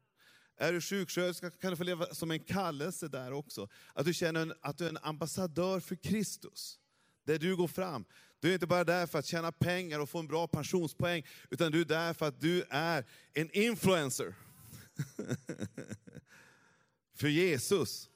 Är 0.57 0.73
du 0.73 0.81
sjuksköterska 0.81 1.51
kan 1.51 1.71
du 1.71 1.77
få 1.77 1.83
leva 1.83 2.05
som 2.13 2.31
en 2.31 2.39
kallelse 2.39 3.07
där 3.07 3.33
också. 3.33 3.67
Att 3.93 4.05
du 4.05 4.13
känner 4.13 4.53
att 4.61 4.77
du 4.77 4.85
är 4.85 4.89
en 4.89 4.97
ambassadör 5.01 5.79
för 5.79 5.95
Kristus. 5.95 6.79
Där 7.23 7.39
du 7.39 7.55
går 7.55 7.67
fram. 7.67 8.05
Du 8.39 8.49
är 8.49 8.53
inte 8.53 8.67
bara 8.67 8.83
där 8.83 9.07
för 9.07 9.19
att 9.19 9.25
tjäna 9.25 9.51
pengar 9.51 9.99
och 9.99 10.09
få 10.09 10.19
en 10.19 10.27
bra 10.27 10.47
pensionspoäng, 10.47 11.25
utan 11.49 11.71
du 11.71 11.81
är 11.81 11.85
där 11.85 12.13
för 12.13 12.27
att 12.27 12.41
du 12.41 12.63
är 12.69 13.05
en 13.33 13.51
influencer. 13.51 14.35
för 17.15 17.27
Jesus. 17.27 18.10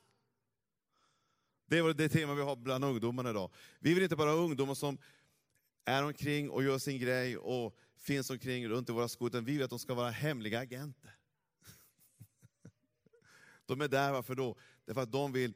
Det 1.67 1.77
är 1.77 1.93
det 1.93 2.09
tema 2.09 2.35
vi 2.35 2.41
har 2.41 2.55
bland 2.55 2.85
ungdomarna 2.85 3.29
idag. 3.29 3.51
Vi 3.79 3.93
vill 3.93 4.03
inte 4.03 4.15
bara 4.15 4.29
ha 4.29 4.37
ungdomar 4.37 4.73
som 4.73 4.97
är 5.85 6.03
omkring 6.03 6.49
och 6.49 6.63
gör 6.63 6.77
sin 6.77 6.99
grej 6.99 7.37
och 7.37 7.77
finns 7.97 8.29
omkring 8.29 8.67
runt 8.67 8.89
i 8.89 8.91
våra 8.91 9.07
skolor, 9.07 9.29
utan 9.29 9.45
vi 9.45 9.51
vill 9.51 9.63
att 9.63 9.69
de 9.69 9.79
ska 9.79 9.93
vara 9.93 10.09
hemliga 10.09 10.59
agenter. 10.59 11.11
De 13.65 13.81
är 13.81 13.87
där, 13.87 14.11
varför 14.11 14.35
då? 14.35 14.57
Därför 14.85 15.01
att 15.01 15.11
de 15.11 15.31
vill 15.31 15.53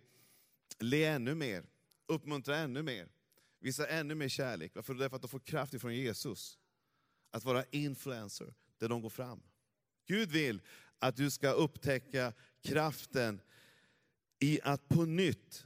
le 0.80 1.06
ännu 1.06 1.36
mer, 1.36 1.66
uppmuntra 2.06 2.58
ännu 2.58 2.84
mer, 2.84 3.08
visa 3.60 3.88
ännu 3.88 4.16
mer 4.16 4.30
kärlek. 4.30 4.72
Varför? 4.76 4.94
Därför 4.94 5.16
att 5.16 5.22
de 5.22 5.28
får 5.28 5.40
kraft 5.40 5.74
ifrån 5.74 5.96
Jesus. 5.96 6.60
Att 7.32 7.44
vara 7.44 7.64
influencer, 7.72 8.54
där 8.78 8.90
de 8.90 9.02
går 9.02 9.10
fram. 9.10 9.44
Gud 10.08 10.32
vill 10.32 10.62
att 11.00 11.16
du 11.16 11.32
ska 11.32 11.52
upptäcka 11.52 12.34
kraften 12.62 13.42
i 14.40 14.60
att 14.64 14.90
på 14.90 15.06
nytt 15.06 15.66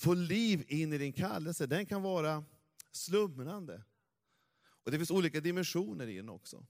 få 0.00 0.14
liv 0.14 0.64
in 0.68 0.92
i 0.92 0.98
din 0.98 1.12
kallelse. 1.12 1.66
Den 1.66 1.86
kan 1.86 2.02
vara 2.02 2.44
slumrande. 2.92 3.82
Och 4.62 4.90
det 4.90 4.96
finns 4.96 5.10
olika 5.10 5.40
dimensioner 5.40 6.06
i 6.06 6.16
den 6.16 6.28
också. 6.28 6.66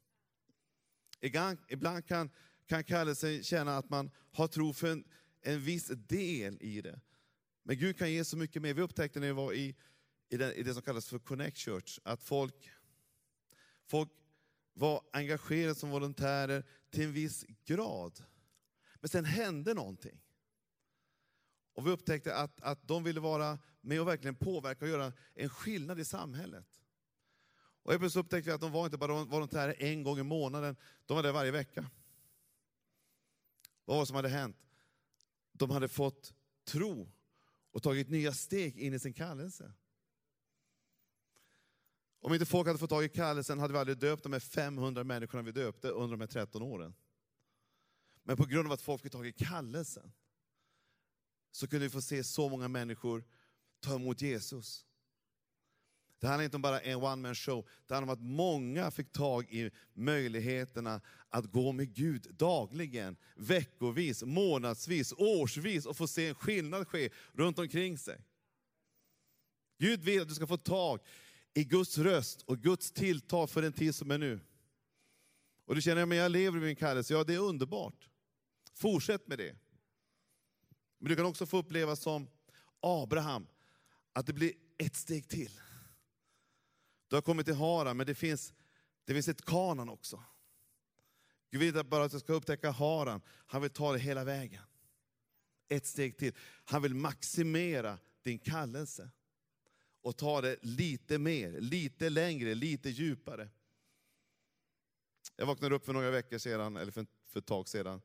Ibland 1.69 2.07
kan 2.07 2.31
kan 2.71 2.85
kallelsen 2.85 3.43
känna 3.43 3.77
att 3.77 3.90
man 3.90 4.11
har 4.33 4.49
tro 4.49 4.73
för 4.73 4.93
en, 4.93 5.05
en 5.40 5.61
viss 5.61 5.87
del 5.87 6.59
i 6.61 6.81
det. 6.81 7.01
Men 7.62 7.79
Gud 7.79 7.99
kan 7.99 8.12
ge 8.12 8.25
så 8.25 8.37
mycket 8.37 8.62
mer. 8.62 8.75
Vi 8.75 8.83
upptäckte 8.83 9.21
när 9.21 9.27
vi 9.27 9.33
var 9.33 9.53
i, 9.53 9.77
i, 10.29 10.37
det, 10.37 10.55
i 10.55 10.62
det 10.62 10.75
som 10.75 10.83
kallas 10.83 11.09
för 11.09 11.19
Connect 11.19 11.59
Church, 11.59 11.99
att 12.03 12.23
folk, 12.23 12.71
folk 13.87 14.09
var 14.73 15.03
engagerade 15.12 15.75
som 15.75 15.90
volontärer 15.90 16.64
till 16.90 17.05
en 17.05 17.12
viss 17.12 17.45
grad. 17.64 18.23
Men 19.01 19.09
sen 19.09 19.25
hände 19.25 19.75
någonting. 19.75 20.21
Och 21.74 21.87
vi 21.87 21.90
upptäckte 21.90 22.37
att, 22.37 22.61
att 22.61 22.88
de 22.88 23.04
ville 23.04 23.20
vara 23.20 23.59
med 23.80 24.00
och 24.00 24.09
verkligen 24.09 24.35
påverka 24.35 24.85
och 24.85 24.90
göra 24.90 25.12
en 25.35 25.48
skillnad 25.48 26.00
i 26.00 26.04
samhället. 26.04 26.80
Och 27.83 27.98
plötsligt 27.98 28.24
upptäckte 28.24 28.50
vi 28.50 28.54
att 28.54 28.61
de 28.61 28.72
var 28.72 28.85
inte 28.85 28.98
bara 28.98 29.24
volontärer 29.24 29.74
en 29.78 30.02
gång 30.02 30.18
i 30.18 30.22
månaden, 30.22 30.76
de 31.06 31.14
var 31.14 31.22
där 31.22 31.33
varje 31.33 31.50
vecka. 31.50 31.90
Vad 33.85 33.96
var 33.96 34.02
det 34.02 34.06
som 34.06 34.16
hade 34.16 34.28
hänt? 34.28 34.56
De 35.52 35.70
hade 35.70 35.88
fått 35.88 36.35
tro 36.64 37.12
och 37.70 37.83
tagit 37.83 38.09
nya 38.09 38.33
steg 38.33 38.78
in 38.78 38.94
i 38.94 38.98
sin 38.98 39.12
kallelse. 39.12 39.72
Om 42.20 42.35
inte 42.35 42.46
folk 42.46 42.66
hade 42.66 42.78
fått 42.78 42.90
tag 42.90 43.04
i 43.04 43.09
kallelsen 43.09 43.59
hade 43.59 43.72
vi 43.72 43.78
aldrig 43.78 43.98
döpt 43.98 44.22
de 44.22 44.33
här 44.33 44.40
500 44.40 45.04
människorna 45.04 45.42
vi 45.42 45.52
döpte 45.52 45.88
under 45.88 46.16
de 46.16 46.20
här 46.20 46.28
13 46.28 46.62
åren. 46.62 46.94
Men 48.22 48.37
på 48.37 48.44
grund 48.44 48.66
av 48.66 48.72
att 48.72 48.83
folk 48.83 49.02
fick 49.02 49.12
tag 49.12 49.26
i 49.26 49.33
kallelsen 49.33 50.12
så 51.50 51.66
kunde 51.66 51.86
vi 51.86 51.90
få 51.90 52.02
se 52.02 52.24
så 52.24 52.48
många 52.48 52.68
människor 52.68 53.24
ta 53.80 53.94
emot 53.94 54.22
Jesus. 54.22 54.86
Det 56.20 56.26
handlar 56.26 56.44
inte 56.44 56.56
om 56.56 56.62
bara 56.62 56.80
en 56.80 56.96
one 56.96 57.16
man 57.16 57.34
show, 57.34 57.68
det 57.86 57.94
handlar 57.94 58.12
om 58.12 58.18
att 58.18 58.30
många 58.30 58.90
fick 58.90 59.12
tag 59.12 59.52
i 59.52 59.70
möjligheterna 59.92 61.00
att 61.28 61.44
gå 61.44 61.72
med 61.72 61.94
Gud 61.94 62.26
dagligen, 62.30 63.16
veckovis, 63.36 64.22
månadsvis, 64.22 65.12
årsvis 65.12 65.86
och 65.86 65.96
få 65.96 66.06
se 66.06 66.28
en 66.28 66.34
skillnad 66.34 66.88
ske 66.88 67.10
runt 67.32 67.58
omkring 67.58 67.98
sig. 67.98 68.20
Gud 69.78 70.02
vill 70.02 70.22
att 70.22 70.28
du 70.28 70.34
ska 70.34 70.46
få 70.46 70.56
tag 70.56 71.00
i 71.54 71.64
Guds 71.64 71.98
röst 71.98 72.42
och 72.42 72.58
Guds 72.58 72.92
tilltal 72.92 73.48
för 73.48 73.62
den 73.62 73.72
tid 73.72 73.94
som 73.94 74.10
är 74.10 74.18
nu. 74.18 74.40
Och 75.64 75.74
du 75.74 75.82
känner, 75.82 76.02
att 76.02 76.16
jag 76.16 76.32
lever 76.32 76.58
i 76.58 76.60
min 76.60 76.76
kallelse, 76.76 77.14
ja 77.14 77.24
det 77.24 77.34
är 77.34 77.38
underbart. 77.38 78.08
Fortsätt 78.74 79.28
med 79.28 79.38
det. 79.38 79.56
Men 81.00 81.08
du 81.08 81.16
kan 81.16 81.26
också 81.26 81.46
få 81.46 81.58
uppleva 81.58 81.96
som 81.96 82.28
Abraham, 82.80 83.46
att 84.12 84.26
det 84.26 84.32
blir 84.32 84.52
ett 84.78 84.96
steg 84.96 85.28
till. 85.28 85.60
Du 87.08 87.16
har 87.16 87.22
kommit 87.22 87.46
till 87.46 87.54
Haran, 87.54 87.96
men 87.96 88.06
det 88.06 88.14
finns, 88.14 88.52
det 89.04 89.14
finns 89.14 89.28
ett 89.28 89.44
kanan 89.44 89.88
också. 89.88 90.24
Gud 91.50 91.60
vill 91.60 91.84
bara 91.84 92.04
att 92.04 92.12
du 92.12 92.20
ska 92.20 92.32
upptäcka 92.32 92.70
Haran, 92.70 93.20
han 93.28 93.62
vill 93.62 93.70
ta 93.70 93.92
dig 93.92 94.00
hela 94.00 94.24
vägen. 94.24 94.62
Ett 95.68 95.86
steg 95.86 96.18
till. 96.18 96.34
Han 96.64 96.82
vill 96.82 96.94
maximera 96.94 97.98
din 98.22 98.38
kallelse. 98.38 99.10
Och 100.02 100.16
ta 100.16 100.40
det 100.40 100.56
lite 100.62 101.18
mer, 101.18 101.60
lite 101.60 102.08
längre, 102.08 102.54
lite 102.54 102.90
djupare. 102.90 103.48
Jag 105.36 105.46
vaknade 105.46 105.74
upp 105.74 105.84
för 105.84 105.92
några 105.92 106.10
veckor 106.10 106.38
sedan, 106.38 106.76
eller 106.76 106.92
för, 106.92 107.06
för 107.26 107.38
ett 107.40 107.46
tag 107.46 107.68
sedan. 107.68 108.02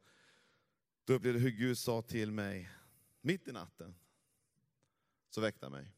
Då 1.05 1.13
upplevde 1.13 1.39
jag 1.39 1.43
hur 1.43 1.57
Gud 1.57 1.77
sa 1.77 2.01
till 2.01 2.31
mig, 2.31 2.69
mitt 3.25 3.47
i 3.47 3.51
natten, 3.51 3.95
så 5.29 5.41
väckte 5.41 5.65
han 5.65 5.71
mig. 5.71 5.91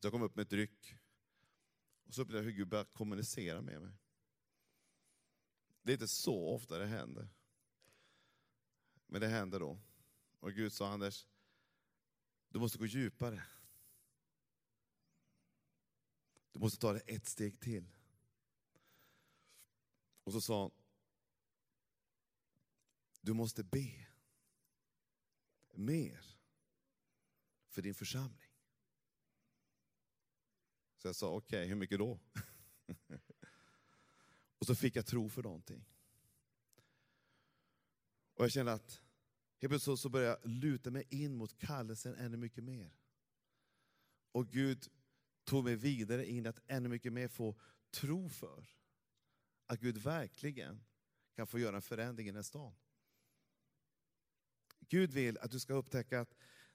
Jag 0.00 0.12
kom 0.12 0.22
upp 0.22 0.36
med 0.36 0.42
ett 0.42 0.52
ryck. 0.52 0.96
Och 2.04 2.14
så 2.14 2.22
upplevde 2.22 2.38
jag 2.38 2.44
hur 2.44 2.58
Gud 2.58 2.68
började 2.68 2.90
kommunicera 2.90 3.60
med 3.60 3.82
mig. 3.82 3.92
Det 5.82 5.92
är 5.92 5.94
inte 5.94 6.08
så 6.08 6.54
ofta 6.54 6.78
det 6.78 6.86
händer. 6.86 7.28
Men 9.06 9.20
det 9.20 9.28
hände 9.28 9.58
då. 9.58 9.80
Och 10.40 10.52
Gud 10.52 10.72
sa, 10.72 10.92
Anders, 10.92 11.26
du 12.48 12.58
måste 12.58 12.78
gå 12.78 12.86
djupare. 12.86 13.42
Du 16.52 16.58
måste 16.58 16.78
ta 16.78 16.92
det 16.92 17.00
ett 17.00 17.26
steg 17.26 17.60
till. 17.60 17.88
Och 20.24 20.32
så 20.32 20.40
sa 20.40 20.62
han, 20.62 20.70
du 23.20 23.32
måste 23.32 23.64
be 23.64 24.11
mer 25.72 26.36
för 27.68 27.82
din 27.82 27.94
församling. 27.94 28.48
Så 30.96 31.08
jag 31.08 31.16
sa, 31.16 31.26
okej, 31.26 31.58
okay, 31.58 31.68
hur 31.68 31.74
mycket 31.74 31.98
då? 31.98 32.20
och 34.58 34.66
så 34.66 34.74
fick 34.74 34.96
jag 34.96 35.06
tro 35.06 35.28
för 35.28 35.42
någonting. 35.42 35.84
Och 38.34 38.44
jag 38.44 38.52
kände 38.52 38.72
att 38.72 39.00
helt 39.60 39.70
plötsligt 39.70 39.98
så 39.98 40.08
började 40.08 40.38
jag 40.42 40.50
luta 40.50 40.90
mig 40.90 41.04
in 41.10 41.36
mot 41.36 41.58
kallelsen 41.58 42.14
ännu 42.14 42.36
mycket 42.36 42.64
mer. 42.64 42.96
Och 44.32 44.48
Gud 44.48 44.88
tog 45.44 45.64
mig 45.64 45.76
vidare 45.76 46.26
in 46.26 46.46
att 46.46 46.60
ännu 46.66 46.88
mycket 46.88 47.12
mer 47.12 47.28
få 47.28 47.60
tro 47.90 48.28
för 48.28 48.66
att 49.66 49.80
Gud 49.80 49.98
verkligen 49.98 50.84
kan 51.34 51.46
få 51.46 51.58
göra 51.58 51.76
en 51.76 51.82
förändring 51.82 52.26
i 52.26 52.30
den 52.30 52.36
här 52.36 52.42
stan. 52.42 52.74
Gud 54.88 55.12
vill 55.12 55.38
att 55.38 55.50
du 55.50 55.60
ska 55.60 55.74
upptäcka 55.74 56.20
att 56.20 56.34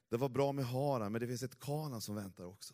det 0.09 0.17
var 0.17 0.29
bra 0.29 0.51
med 0.51 0.65
Haran, 0.65 1.11
men 1.11 1.21
det 1.21 1.27
finns 1.27 1.43
ett 1.43 1.59
Kana 1.59 2.01
som 2.01 2.15
väntar 2.15 2.45
också. 2.45 2.73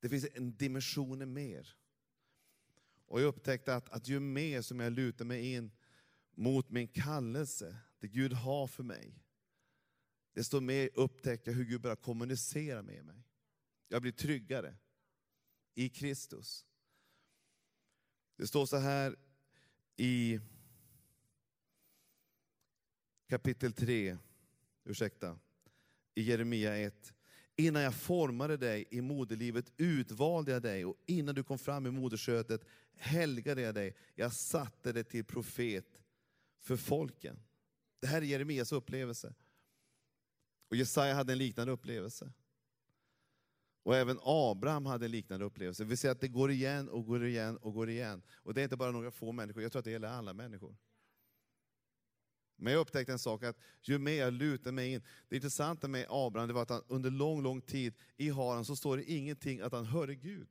Det 0.00 0.08
finns 0.08 0.26
en 0.34 0.56
dimension 0.56 1.32
mer. 1.32 1.76
Och 3.06 3.20
jag 3.20 3.26
upptäckte 3.26 3.74
att, 3.74 3.88
att 3.88 4.08
ju 4.08 4.20
mer 4.20 4.62
som 4.62 4.80
jag 4.80 4.92
lutar 4.92 5.24
mig 5.24 5.52
in 5.52 5.72
mot 6.34 6.70
min 6.70 6.88
kallelse, 6.88 7.76
det 7.98 8.08
Gud 8.08 8.32
har 8.32 8.66
för 8.66 8.82
mig, 8.82 9.22
desto 10.32 10.60
mer 10.60 10.90
upptäcker 10.94 11.50
jag 11.50 11.58
hur 11.58 11.64
Gud 11.64 11.80
börjar 11.80 11.96
kommunicera 11.96 12.82
med 12.82 13.04
mig. 13.04 13.24
Jag 13.88 14.02
blir 14.02 14.12
tryggare 14.12 14.76
i 15.74 15.88
Kristus. 15.88 16.66
Det 18.36 18.46
står 18.46 18.66
så 18.66 18.76
här 18.76 19.16
i 19.96 20.40
kapitel 23.28 23.72
3, 23.72 24.16
ursäkta, 24.84 25.38
i 26.14 26.22
Jeremia 26.22 26.76
1. 26.76 27.14
Innan 27.56 27.82
jag 27.82 27.94
formade 27.94 28.56
dig 28.56 28.84
i 28.90 29.00
moderlivet 29.00 29.72
utvalde 29.76 30.52
jag 30.52 30.62
dig 30.62 30.84
och 30.84 30.96
innan 31.06 31.34
du 31.34 31.42
kom 31.42 31.58
fram 31.58 31.86
i 31.86 31.90
moderskötet 31.90 32.64
helgade 32.94 33.60
jag 33.60 33.74
dig. 33.74 33.96
Jag 34.14 34.32
satte 34.32 34.92
dig 34.92 35.04
till 35.04 35.24
profet 35.24 36.02
för 36.60 36.76
folken. 36.76 37.40
Det 38.00 38.06
här 38.06 38.22
är 38.22 38.26
Jeremias 38.26 38.72
upplevelse. 38.72 39.34
Och 40.68 40.76
Jesaja 40.76 41.14
hade 41.14 41.32
en 41.32 41.38
liknande 41.38 41.72
upplevelse. 41.72 42.32
Och 43.82 43.96
även 43.96 44.18
Abraham 44.22 44.86
hade 44.86 45.04
en 45.04 45.10
liknande 45.10 45.46
upplevelse. 45.46 45.84
Vi 45.84 45.96
ser 45.96 46.10
att 46.10 46.20
det 46.20 46.28
går 46.28 46.50
igen 46.50 46.88
och 46.88 47.06
går 47.06 47.26
igen 47.26 47.56
och 47.56 47.74
går 47.74 47.90
igen. 47.90 48.22
Och 48.32 48.54
det 48.54 48.60
är 48.60 48.64
inte 48.64 48.76
bara 48.76 48.90
några 48.90 49.10
få 49.10 49.32
människor, 49.32 49.62
jag 49.62 49.72
tror 49.72 49.80
att 49.80 49.84
det 49.84 49.90
gäller 49.90 50.08
alla 50.08 50.32
människor. 50.32 50.76
Men 52.56 52.72
jag 52.72 52.80
upptäckte 52.80 53.12
en 53.12 53.18
sak, 53.18 53.42
att 53.42 53.58
ju 53.82 53.98
mer 53.98 54.12
jag 54.12 54.32
lutar 54.32 54.72
mig 54.72 54.92
in, 54.92 55.02
det 55.28 55.36
intressanta 55.36 55.88
med 55.88 56.06
Abraham 56.08 56.48
det 56.48 56.54
var 56.54 56.62
att 56.62 56.70
han 56.70 56.82
under 56.88 57.10
lång, 57.10 57.42
lång 57.42 57.60
tid 57.60 57.94
i 58.16 58.30
Haran 58.30 58.64
så 58.64 58.76
står 58.76 58.96
det 58.96 59.10
ingenting 59.10 59.60
att 59.60 59.72
han 59.72 59.84
hörde 59.84 60.14
Gud. 60.14 60.48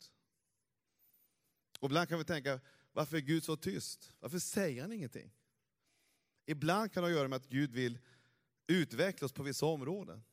Och 1.80 1.86
ibland 1.86 2.10
kan 2.10 2.18
vi 2.18 2.26
tänka, 2.26 2.60
varför 2.94 3.18
är 3.18 3.22
Gud 3.22 3.44
så 3.44 3.56
tyst? 3.56 4.14
Varför 4.20 4.40
säger 4.40 4.82
han 4.82 4.92
ingenting? 4.92 5.32
Ibland 6.46 6.92
kan 6.92 7.04
det 7.04 7.12
göra 7.12 7.28
med 7.28 7.38
att 7.38 7.50
Gud 7.50 7.72
vill 7.72 8.00
utveckla 8.68 9.26
oss 9.26 9.34
på 9.34 9.44
vissa 9.44 9.66
områden. 9.66 10.24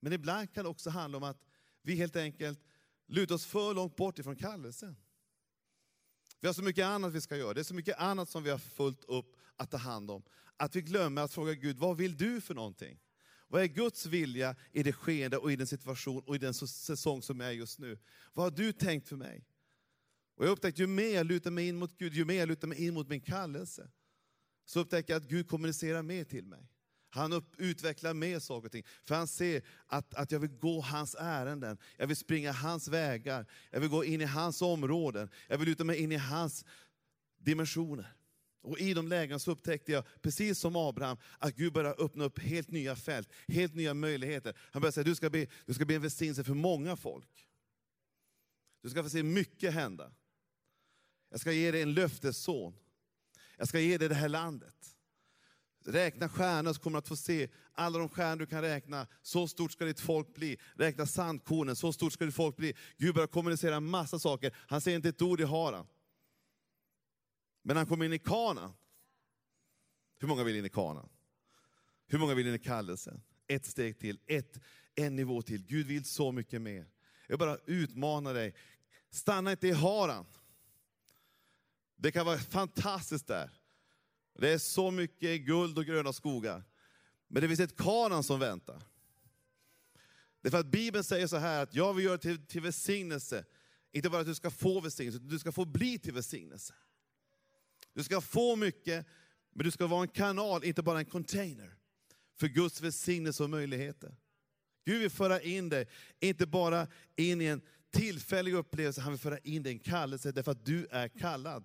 Men 0.00 0.12
ibland 0.12 0.52
kan 0.52 0.64
det 0.64 0.70
också 0.70 0.90
handla 0.90 1.18
om 1.18 1.24
att 1.24 1.44
vi 1.82 1.94
helt 1.94 2.16
enkelt 2.16 2.60
lutar 3.06 3.34
oss 3.34 3.46
för 3.46 3.74
långt 3.74 3.96
bort 3.96 4.18
ifrån 4.18 4.36
kallelsen. 4.36 4.96
Vi 6.40 6.46
har 6.46 6.54
så 6.54 6.62
mycket 6.62 6.84
annat 6.84 7.12
vi 7.12 7.20
ska 7.20 7.36
göra, 7.36 7.54
det 7.54 7.60
är 7.60 7.64
så 7.64 7.74
mycket 7.74 7.98
annat 7.98 8.28
som 8.28 8.42
vi 8.42 8.50
har 8.50 8.58
fullt 8.58 9.04
upp 9.04 9.36
att 9.56 9.70
ta 9.70 9.76
hand 9.76 10.10
om. 10.10 10.22
Att 10.56 10.76
vi 10.76 10.82
glömmer 10.82 11.22
att 11.22 11.32
fråga 11.32 11.54
Gud, 11.54 11.76
vad 11.76 11.96
vill 11.96 12.16
du 12.16 12.40
för 12.40 12.54
någonting? 12.54 13.00
Vad 13.48 13.62
är 13.62 13.66
Guds 13.66 14.06
vilja 14.06 14.56
i 14.72 14.82
det 14.82 14.92
skeende 14.92 15.36
och 15.36 15.52
i 15.52 15.56
den 15.56 15.66
situation 15.66 16.22
och 16.26 16.34
i 16.34 16.38
den 16.38 16.54
säsong 16.54 17.22
som 17.22 17.40
är 17.40 17.50
just 17.50 17.78
nu? 17.78 17.98
Vad 18.32 18.44
har 18.44 18.50
du 18.50 18.72
tänkt 18.72 19.08
för 19.08 19.16
mig? 19.16 19.44
Och 20.36 20.44
jag 20.44 20.50
upptäckte, 20.50 20.82
ju 20.82 20.86
mer 20.86 21.14
jag 21.14 21.26
lutar 21.26 21.50
mig 21.50 21.68
in 21.68 21.76
mot 21.76 21.98
Gud, 21.98 22.14
ju 22.14 22.24
mer 22.24 22.34
jag 22.34 22.48
lutar 22.48 22.68
mig 22.68 22.84
in 22.84 22.94
mot 22.94 23.08
min 23.08 23.20
kallelse, 23.20 23.90
så 24.64 24.80
upptäcker 24.80 25.12
jag 25.12 25.22
att 25.22 25.28
Gud 25.28 25.48
kommunicerar 25.48 26.02
mer 26.02 26.24
till 26.24 26.46
mig. 26.46 26.70
Han 27.10 27.32
upp, 27.32 27.54
utvecklar 27.58 28.14
mer 28.14 28.38
saker 28.38 28.66
och 28.66 28.72
ting. 28.72 28.84
För 29.04 29.14
han 29.14 29.28
ser 29.28 29.62
att, 29.86 30.14
att 30.14 30.32
jag 30.32 30.40
vill 30.40 30.50
gå 30.50 30.80
hans 30.80 31.16
ärenden. 31.18 31.78
Jag 31.96 32.06
vill 32.06 32.16
springa 32.16 32.52
hans 32.52 32.88
vägar. 32.88 33.46
Jag 33.70 33.80
vill 33.80 33.90
gå 33.90 34.04
in 34.04 34.20
i 34.20 34.24
hans 34.24 34.62
områden. 34.62 35.30
Jag 35.48 35.58
vill 35.58 35.68
luta 35.68 35.84
mig 35.84 35.96
in 35.96 36.12
i 36.12 36.16
hans 36.16 36.64
dimensioner. 37.38 38.14
Och 38.60 38.78
i 38.78 38.94
de 38.94 39.08
lägena 39.08 39.38
så 39.38 39.50
upptäckte 39.50 39.92
jag, 39.92 40.04
precis 40.22 40.58
som 40.58 40.76
Abraham, 40.76 41.16
att 41.38 41.54
Gud 41.56 41.72
börjar 41.72 42.04
öppna 42.04 42.24
upp 42.24 42.38
helt 42.38 42.70
nya 42.70 42.96
fält, 42.96 43.32
helt 43.48 43.74
nya 43.74 43.94
möjligheter. 43.94 44.56
Han 44.58 44.82
börjar 44.82 44.92
säga, 44.92 45.04
du 45.04 45.14
ska 45.14 45.30
bli, 45.30 45.48
du 45.66 45.74
ska 45.74 45.84
bli 45.84 45.96
en 45.96 46.02
välsignelse 46.02 46.44
för 46.44 46.54
många 46.54 46.96
folk. 46.96 47.48
Du 48.82 48.90
ska 48.90 49.02
få 49.02 49.10
se 49.10 49.22
mycket 49.22 49.74
hända. 49.74 50.12
Jag 51.30 51.40
ska 51.40 51.52
ge 51.52 51.70
dig 51.70 51.82
en 51.82 51.94
löftesson. 51.94 52.74
Jag 53.56 53.68
ska 53.68 53.80
ge 53.80 53.98
dig 53.98 54.08
det 54.08 54.14
här 54.14 54.28
landet. 54.28 54.97
Räkna 55.88 56.28
stjärnor 56.28 56.72
så 56.72 56.80
kommer 56.80 56.94
du 56.94 56.98
att 56.98 57.08
få 57.08 57.16
se 57.16 57.48
alla 57.72 57.98
de 57.98 58.08
stjärnor 58.08 58.36
du 58.36 58.46
kan 58.46 58.62
räkna. 58.62 59.06
Så 59.22 59.48
stort 59.48 59.72
ska 59.72 59.84
ditt 59.84 60.00
folk 60.00 60.34
bli. 60.34 60.58
Räkna 60.74 61.06
sandkornen, 61.06 61.76
så 61.76 61.92
stort 61.92 62.12
ska 62.12 62.24
ditt 62.24 62.34
folk 62.34 62.56
bli. 62.56 62.74
Gud 62.96 63.14
börjar 63.14 63.26
kommunicera 63.26 63.76
en 63.76 63.84
massa 63.84 64.18
saker. 64.18 64.56
Han 64.56 64.80
säger 64.80 64.96
inte 64.96 65.08
ett 65.08 65.22
ord 65.22 65.40
i 65.40 65.44
Haran. 65.44 65.86
Men 67.62 67.76
han 67.76 67.86
kommer 67.86 68.04
in 68.04 68.12
i 68.12 68.18
Kana. 68.18 68.74
Hur 70.18 70.28
många 70.28 70.44
vill 70.44 70.56
in 70.56 70.64
i 70.64 70.68
Kana? 70.68 71.08
Hur 72.06 72.18
många 72.18 72.34
vill 72.34 72.46
in 72.46 72.54
i 72.54 72.58
kallelsen? 72.58 73.22
Ett 73.46 73.66
steg 73.66 73.98
till, 73.98 74.18
ett, 74.26 74.60
en 74.94 75.16
nivå 75.16 75.42
till. 75.42 75.66
Gud 75.66 75.86
vill 75.86 76.04
så 76.04 76.32
mycket 76.32 76.60
mer. 76.60 76.86
Jag 77.26 77.38
bara 77.38 77.58
utmanar 77.66 78.34
dig. 78.34 78.54
Stanna 79.10 79.50
inte 79.50 79.68
i 79.68 79.72
Haran. 79.72 80.26
Det 81.96 82.12
kan 82.12 82.26
vara 82.26 82.38
fantastiskt 82.38 83.26
där. 83.26 83.57
Det 84.38 84.52
är 84.52 84.58
så 84.58 84.90
mycket 84.90 85.40
guld 85.40 85.78
och 85.78 85.84
gröna 85.84 86.12
skogar. 86.12 86.64
Men 87.28 87.42
det 87.42 87.48
finns 87.48 87.60
ett 87.60 87.76
Kanaan 87.76 88.22
som 88.22 88.40
väntar. 88.40 88.82
Därför 90.40 90.58
att 90.58 90.66
Bibeln 90.66 91.04
säger 91.04 91.26
så 91.26 91.36
här 91.36 91.62
att 91.62 91.74
jag 91.74 91.94
vill 91.94 92.04
göra 92.04 92.18
till, 92.18 92.46
till 92.46 92.60
välsignelse. 92.60 93.44
Inte 93.92 94.10
bara 94.10 94.20
att 94.20 94.26
du 94.26 94.34
ska 94.34 94.50
få 94.50 94.80
välsignelse, 94.80 95.16
utan 95.16 95.28
du 95.28 95.38
ska 95.38 95.52
få 95.52 95.64
bli 95.64 95.98
till 95.98 96.12
välsignelse. 96.12 96.74
Du 97.94 98.04
ska 98.04 98.20
få 98.20 98.56
mycket, 98.56 99.06
men 99.52 99.64
du 99.64 99.70
ska 99.70 99.86
vara 99.86 100.02
en 100.02 100.08
kanal, 100.08 100.64
inte 100.64 100.82
bara 100.82 100.98
en 100.98 101.04
container. 101.04 101.74
För 102.40 102.48
Guds 102.48 102.80
välsignelse 102.80 103.42
och 103.42 103.50
möjligheter. 103.50 104.16
Gud 104.84 105.00
vill 105.00 105.10
föra 105.10 105.40
in 105.40 105.68
dig, 105.68 105.88
inte 106.20 106.46
bara 106.46 106.86
in 107.16 107.40
i 107.40 107.44
en 107.44 107.62
tillfällig 107.90 108.54
upplevelse, 108.54 109.00
han 109.00 109.12
vill 109.12 109.20
föra 109.20 109.38
in 109.38 109.62
dig 109.62 109.72
i 109.72 109.74
en 109.74 109.80
kallelse, 109.80 110.32
därför 110.32 110.52
att 110.52 110.64
du 110.64 110.86
är 110.90 111.08
kallad. 111.08 111.64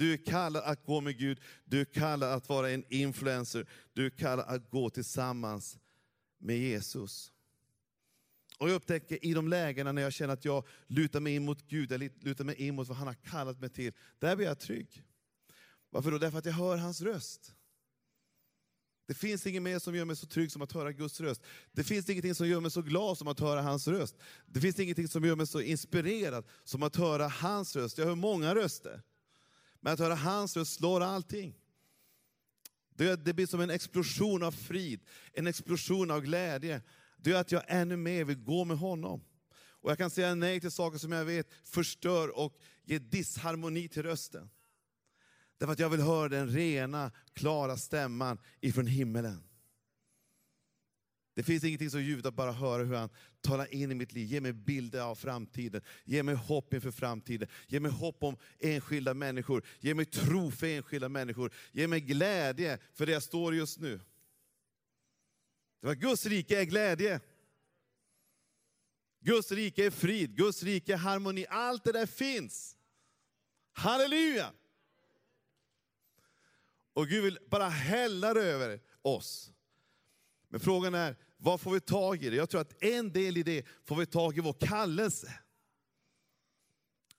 Du 0.00 0.12
är 0.12 0.16
kallad 0.16 0.62
att 0.64 0.84
gå 0.84 1.00
med 1.00 1.18
Gud, 1.18 1.40
du 1.64 1.80
är 1.80 1.84
kallad 1.84 2.32
att 2.32 2.48
vara 2.48 2.70
en 2.70 2.84
influencer, 2.88 3.66
du 3.92 4.06
är 4.06 4.10
kallad 4.10 4.46
att 4.48 4.70
gå 4.70 4.90
tillsammans 4.90 5.78
med 6.38 6.58
Jesus. 6.58 7.32
Och 8.58 8.68
jag 8.68 8.74
upptäcker 8.74 9.24
i 9.24 9.34
de 9.34 9.48
lägena 9.48 9.92
när 9.92 10.02
jag 10.02 10.12
känner 10.12 10.34
att 10.34 10.44
jag 10.44 10.66
lutar 10.86 11.20
mig 11.20 11.34
in 11.34 11.44
mot 11.44 11.68
Gud, 11.68 11.92
jag 11.92 12.00
lutar 12.00 12.44
mig 12.44 12.54
in 12.54 12.74
mot 12.74 12.88
vad 12.88 12.96
han 12.96 13.06
har 13.06 13.14
kallat 13.14 13.60
mig 13.60 13.70
till, 13.70 13.92
där 14.18 14.36
blir 14.36 14.46
jag 14.46 14.58
trygg. 14.58 15.04
Varför 15.90 16.10
då? 16.10 16.18
Därför 16.18 16.38
att 16.38 16.46
jag 16.46 16.52
hör 16.52 16.76
hans 16.76 17.00
röst. 17.00 17.54
Det 19.06 19.14
finns 19.14 19.46
inget 19.46 19.62
mer 19.62 19.78
som 19.78 19.94
gör 19.94 20.04
mig 20.04 20.16
så 20.16 20.26
trygg 20.26 20.52
som 20.52 20.62
att 20.62 20.72
höra 20.72 20.92
Guds 20.92 21.20
röst. 21.20 21.42
Det 21.72 21.84
finns 21.84 22.10
ingenting 22.10 22.34
som 22.34 22.48
gör 22.48 22.60
mig 22.60 22.70
så 22.70 22.82
glad 22.82 23.18
som 23.18 23.28
att 23.28 23.40
höra 23.40 23.62
hans 23.62 23.88
röst. 23.88 24.16
Det 24.46 24.60
finns 24.60 24.80
ingenting 24.80 25.08
som 25.08 25.24
gör 25.24 25.36
mig 25.36 25.46
så 25.46 25.60
inspirerad 25.60 26.44
som 26.64 26.82
att 26.82 26.96
höra 26.96 27.28
hans 27.28 27.76
röst. 27.76 27.98
Jag 27.98 28.06
hör 28.06 28.14
många 28.14 28.54
röster. 28.54 29.02
Men 29.80 29.92
att 29.92 29.98
höra 29.98 30.14
hans 30.14 30.56
röst 30.56 30.76
slår 30.76 31.00
allting. 31.00 31.54
Det 32.96 33.34
blir 33.34 33.46
som 33.46 33.60
en 33.60 33.70
explosion 33.70 34.42
av 34.42 34.52
frid, 34.52 35.00
en 35.32 35.46
explosion 35.46 36.10
av 36.10 36.20
glädje. 36.20 36.82
Det 37.16 37.30
gör 37.30 37.40
att 37.40 37.52
jag 37.52 37.62
ännu 37.66 37.96
mer 37.96 38.24
vill 38.24 38.44
gå 38.44 38.64
med 38.64 38.78
honom. 38.78 39.24
Och 39.52 39.90
jag 39.90 39.98
kan 39.98 40.10
säga 40.10 40.34
nej 40.34 40.60
till 40.60 40.70
saker 40.70 40.98
som 40.98 41.12
jag 41.12 41.24
vet 41.24 41.48
förstör 41.64 42.38
och 42.38 42.58
ger 42.84 42.98
disharmoni 42.98 43.88
till 43.88 44.02
rösten. 44.02 44.50
Därför 45.58 45.72
att 45.72 45.78
jag 45.78 45.90
vill 45.90 46.00
höra 46.00 46.28
den 46.28 46.48
rena, 46.48 47.12
klara 47.32 47.76
stämman 47.76 48.38
ifrån 48.60 48.86
himmelen. 48.86 49.49
Det 51.40 51.44
finns 51.44 51.64
ingenting 51.64 51.90
så 51.90 51.98
ljuvligt 52.00 52.26
att 52.26 52.34
bara 52.34 52.52
höra 52.52 52.84
hur 52.84 52.94
han 52.94 53.08
talar 53.40 53.74
in 53.74 53.92
i 53.92 53.94
mitt 53.94 54.12
liv, 54.12 54.26
ger 54.26 54.40
mig 54.40 54.52
bilder 54.52 55.00
av 55.00 55.14
framtiden, 55.14 55.82
ger 56.04 56.22
mig 56.22 56.34
hopp 56.34 56.74
inför 56.74 56.90
framtiden, 56.90 57.48
ger 57.66 57.80
mig 57.80 57.90
hopp 57.90 58.22
om 58.22 58.36
enskilda 58.58 59.14
människor, 59.14 59.66
ger 59.78 59.94
mig 59.94 60.04
tro 60.04 60.50
för 60.50 60.66
enskilda 60.66 61.08
människor, 61.08 61.52
ger 61.72 61.88
mig 61.88 62.00
glädje 62.00 62.78
för 62.94 63.06
det 63.06 63.12
jag 63.12 63.22
står 63.22 63.54
just 63.54 63.78
nu. 63.78 64.00
För 65.80 65.94
Guds 65.94 66.26
rike 66.26 66.60
är 66.60 66.64
glädje. 66.64 67.20
Guds 69.20 69.52
rike 69.52 69.86
är 69.86 69.90
frid, 69.90 70.36
Guds 70.36 70.62
rike 70.62 70.92
är 70.92 70.96
harmoni, 70.96 71.46
allt 71.48 71.84
det 71.84 71.92
där 71.92 72.06
finns. 72.06 72.76
Halleluja! 73.72 74.52
Och 76.92 77.08
Gud 77.08 77.24
vill 77.24 77.38
bara 77.46 77.68
hälla 77.68 78.34
det 78.34 78.42
över 78.42 78.80
oss. 79.02 79.52
Men 80.50 80.60
frågan 80.60 80.94
är, 80.94 81.16
vad 81.40 81.60
får 81.60 81.72
vi 81.72 81.80
tag 81.80 82.24
i 82.24 82.30
det? 82.30 82.36
Jag 82.36 82.50
tror 82.50 82.60
att 82.60 82.82
en 82.82 83.12
del 83.12 83.36
i 83.36 83.42
det 83.42 83.66
får 83.84 83.96
vi 83.96 84.06
tag 84.06 84.38
i 84.38 84.40
vår 84.40 84.52
kallelse. 84.52 85.34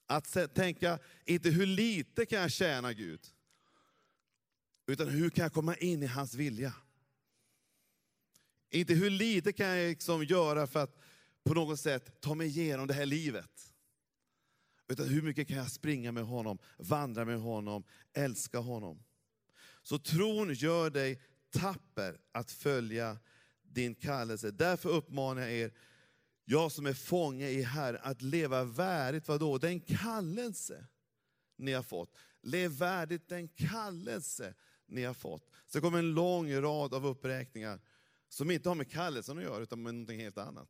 Att 0.08 0.56
tänka, 0.56 1.00
inte 1.26 1.50
hur 1.50 1.66
lite 1.66 2.26
kan 2.26 2.42
jag 2.42 2.52
tjäna 2.52 2.94
Gud? 2.94 3.22
Utan 4.88 5.08
hur 5.08 5.30
kan 5.30 5.44
jag 5.44 5.54
komma 5.54 5.76
in 5.76 6.04
i 6.04 6.06
hans 6.06 6.34
vilja? 6.34 6.74
Inte 8.70 8.94
hur 8.94 9.10
lite 9.10 9.54
kan 9.54 9.68
jag 9.68 9.90
liksom 9.90 10.24
göra 10.24 10.68
för 10.68 10.84
att 10.84 10.98
på 11.44 11.54
något 11.54 11.80
sätt 11.80 12.22
ta 12.22 12.36
mig 12.36 12.48
igenom 12.48 12.88
det 12.88 12.94
här 12.94 13.06
livet. 13.06 13.74
Utan 14.88 15.08
hur 15.08 15.22
mycket 15.22 15.48
kan 15.48 15.58
jag 15.58 15.72
springa 15.72 16.12
med 16.12 16.24
honom, 16.24 16.58
vandra 16.78 17.26
med 17.26 17.40
honom, 17.40 17.84
älska 18.14 18.60
honom. 18.60 19.04
Så 19.82 20.00
tron 20.00 20.54
gör 20.54 20.90
dig 20.90 21.22
tapper 21.52 22.20
att 22.32 22.52
följa 22.52 23.18
din 23.74 23.96
kallelse. 23.96 24.52
Därför 24.52 24.90
uppmanar 24.90 25.42
jag 25.42 25.52
er, 25.52 25.74
jag 26.46 26.72
som 26.72 26.86
är 26.86 26.94
fånge 26.94 27.50
i 27.50 27.62
Herren, 27.62 28.02
att 28.04 28.22
leva 28.22 28.64
värdigt, 28.64 29.28
vadå? 29.28 29.58
Den 29.58 29.80
kallelse 29.80 30.88
ni 31.56 31.74
har 31.74 31.84
fått. 31.84 32.18
Lev 32.42 32.72
värdigt 32.72 33.30
den 33.30 33.48
kallelse 33.48 34.54
ni 34.86 35.04
har 35.04 35.14
fått. 35.14 35.50
Så 35.68 35.82
kommer 35.82 36.00
en 36.00 36.14
lång 36.14 36.54
rad 36.54 36.94
av 36.94 37.06
uppräkningar 37.06 37.80
som 38.30 38.52
inte 38.52 38.70
har 38.70 38.76
med 38.76 38.92
kallelsen 38.92 39.38
att 39.38 39.44
göra, 39.44 39.64
utan 39.64 39.84
med 39.84 39.94
någonting 39.94 40.20
helt 40.20 40.38
annat. 40.38 40.70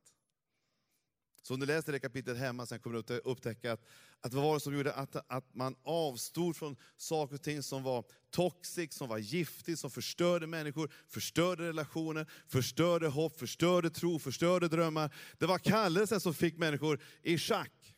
Så 1.41 1.53
om 1.53 1.59
du 1.59 1.65
läser 1.65 1.91
det 1.91 1.99
kapitlet 1.99 2.37
hemma 2.37 2.65
sen 2.65 2.79
kommer 2.79 3.03
du 3.07 3.17
upptäcka 3.17 3.73
att, 3.73 3.85
att 4.19 4.33
vad 4.33 4.43
var 4.43 4.53
det 4.53 4.59
som 4.59 4.73
gjorde 4.73 4.93
att, 4.93 5.15
att 5.27 5.55
man 5.55 5.75
avstod 5.83 6.55
från 6.55 6.75
saker 6.97 7.35
och 7.35 7.41
ting 7.41 7.63
som 7.63 7.83
var 7.83 8.05
toxic, 8.31 8.93
som 8.93 9.09
var 9.09 9.17
giftigt, 9.17 9.79
som 9.79 9.91
förstörde 9.91 10.47
människor, 10.47 10.91
förstörde 11.07 11.67
relationer, 11.67 12.31
förstörde 12.47 13.07
hopp, 13.07 13.39
förstörde 13.39 13.89
tro, 13.89 14.19
förstörde 14.19 14.67
drömmar. 14.67 15.15
Det 15.37 15.45
var 15.45 15.57
kallelsen 15.57 16.19
som 16.19 16.33
fick 16.33 16.57
människor 16.57 16.99
i 17.21 17.37
schack. 17.37 17.95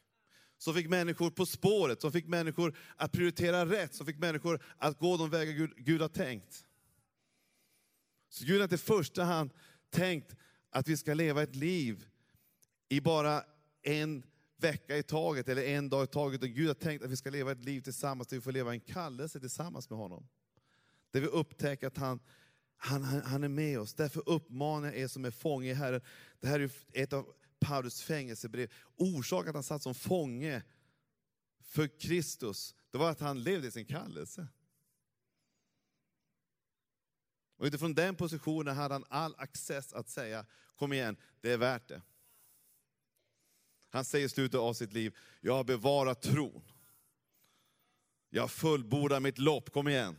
Som 0.58 0.74
fick 0.74 0.90
människor 0.90 1.30
på 1.30 1.46
spåret, 1.46 2.02
som 2.02 2.12
fick 2.12 2.28
människor 2.28 2.78
att 2.96 3.12
prioritera 3.12 3.66
rätt, 3.66 3.96
som 3.96 4.06
fick 4.06 4.18
människor 4.18 4.64
att 4.78 5.00
gå 5.00 5.18
de 5.18 5.30
vägar 5.30 5.54
Gud, 5.54 5.74
Gud 5.78 6.02
har 6.02 6.10
tänkt. 6.10 6.66
Så 8.30 8.46
Gud 8.46 8.58
har 8.58 8.64
inte 8.64 8.76
i 8.76 8.78
första 8.78 9.24
hand 9.24 9.52
tänkt 9.90 10.36
att 10.70 10.88
vi 10.88 10.98
ska 10.98 11.14
leva 11.14 11.44
ett 11.44 11.56
liv 11.56 12.06
i 12.94 13.02
bara 13.02 13.44
en 13.82 14.24
vecka 14.58 14.98
i 14.98 15.04
taget 15.04 15.50
eller 15.50 15.64
en 15.64 15.90
dag 15.90 16.04
i 16.04 16.08
taget. 16.08 16.42
Och 16.42 16.50
Gud 16.50 16.68
har 16.68 16.74
tänkt 16.74 17.04
att 17.04 17.12
vi 17.12 17.16
ska 17.16 17.30
leva 17.30 17.52
ett 17.52 17.64
liv 17.64 17.82
tillsammans 17.82 18.28
där 18.28 18.38
vi 18.38 18.42
får 18.42 18.52
leva 18.52 18.72
en 18.72 18.80
kallelse 18.80 19.40
tillsammans 19.40 19.90
med 19.90 20.00
honom. 20.00 20.28
Där 21.12 21.22
vi 21.22 21.28
upptäcker 21.28 21.88
att 21.88 21.98
han, 21.98 22.20
han, 22.78 23.04
han 23.04 23.44
är 23.44 23.48
med 23.48 23.80
oss. 23.80 23.94
Därför 23.94 24.30
uppmanar 24.30 24.88
jag 24.88 24.98
er 24.98 25.08
som 25.08 25.26
är 25.26 25.32
fånge 25.32 25.70
i 25.70 25.74
Herren. 25.74 26.02
Det 26.40 26.48
här 26.48 26.60
är 26.60 26.72
ett 26.94 27.14
av 27.14 27.28
Paulus 27.60 28.02
fängelsebrev. 28.02 28.72
Orsaken 28.96 29.50
att 29.50 29.56
han 29.56 29.64
satt 29.64 29.84
som 29.84 29.96
fånge 29.96 30.64
för 31.62 32.00
Kristus, 32.00 32.76
det 32.92 32.98
var 32.98 33.12
att 33.12 33.20
han 33.20 33.44
levde 33.44 33.68
i 33.68 33.72
sin 33.72 33.86
kallelse. 33.86 34.48
Och 37.58 37.66
utifrån 37.66 37.94
den 37.94 38.16
positionen 38.16 38.76
hade 38.76 38.96
han 38.96 39.06
all 39.10 39.36
access 39.38 39.94
att 39.94 40.10
säga, 40.10 40.46
kom 40.76 40.94
igen, 40.94 41.18
det 41.42 41.52
är 41.52 41.58
värt 41.58 41.88
det. 41.88 42.02
Han 43.94 44.06
säger 44.06 44.26
i 44.26 44.30
slutet 44.30 44.60
av 44.60 44.74
sitt 44.74 44.94
liv, 44.94 45.18
jag 45.42 45.54
har 45.54 45.64
bevarat 45.64 46.22
tron. 46.22 46.62
Jag 48.30 48.52
fullbordar 48.52 49.20
mitt 49.20 49.38
lopp, 49.38 49.74
kom 49.74 49.88
igen. 49.88 50.18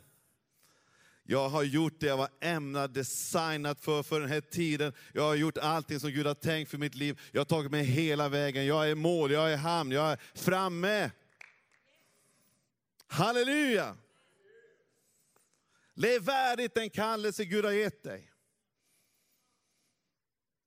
Jag 1.22 1.48
har 1.48 1.62
gjort 1.62 2.00
det 2.00 2.06
jag 2.06 2.16
var 2.16 2.28
ämnad, 2.40 2.90
designat 2.90 3.80
för, 3.80 4.02
för 4.02 4.20
den 4.20 4.28
här 4.28 4.40
tiden. 4.40 4.92
Jag 5.12 5.22
har 5.22 5.34
gjort 5.34 5.58
allting 5.58 6.00
som 6.00 6.10
Gud 6.10 6.26
har 6.26 6.34
tänkt 6.34 6.70
för 6.70 6.78
mitt 6.78 6.94
liv. 6.94 7.20
Jag 7.32 7.40
har 7.40 7.44
tagit 7.44 7.70
mig 7.70 7.84
hela 7.84 8.28
vägen. 8.28 8.66
Jag 8.66 8.87
är 8.87 8.90
i 8.90 8.94
mål, 8.94 9.30
jag 9.30 9.50
är 9.50 9.54
i 9.54 9.56
hamn, 9.56 9.92
jag 9.92 10.12
är 10.12 10.18
framme. 10.34 11.10
Halleluja! 13.06 13.96
Lev 15.94 16.22
värdigt 16.22 16.74
den 16.74 16.90
kallelse 16.90 17.44
Gud 17.44 17.64
har 17.64 17.72
gett 17.72 18.02
dig. 18.02 18.32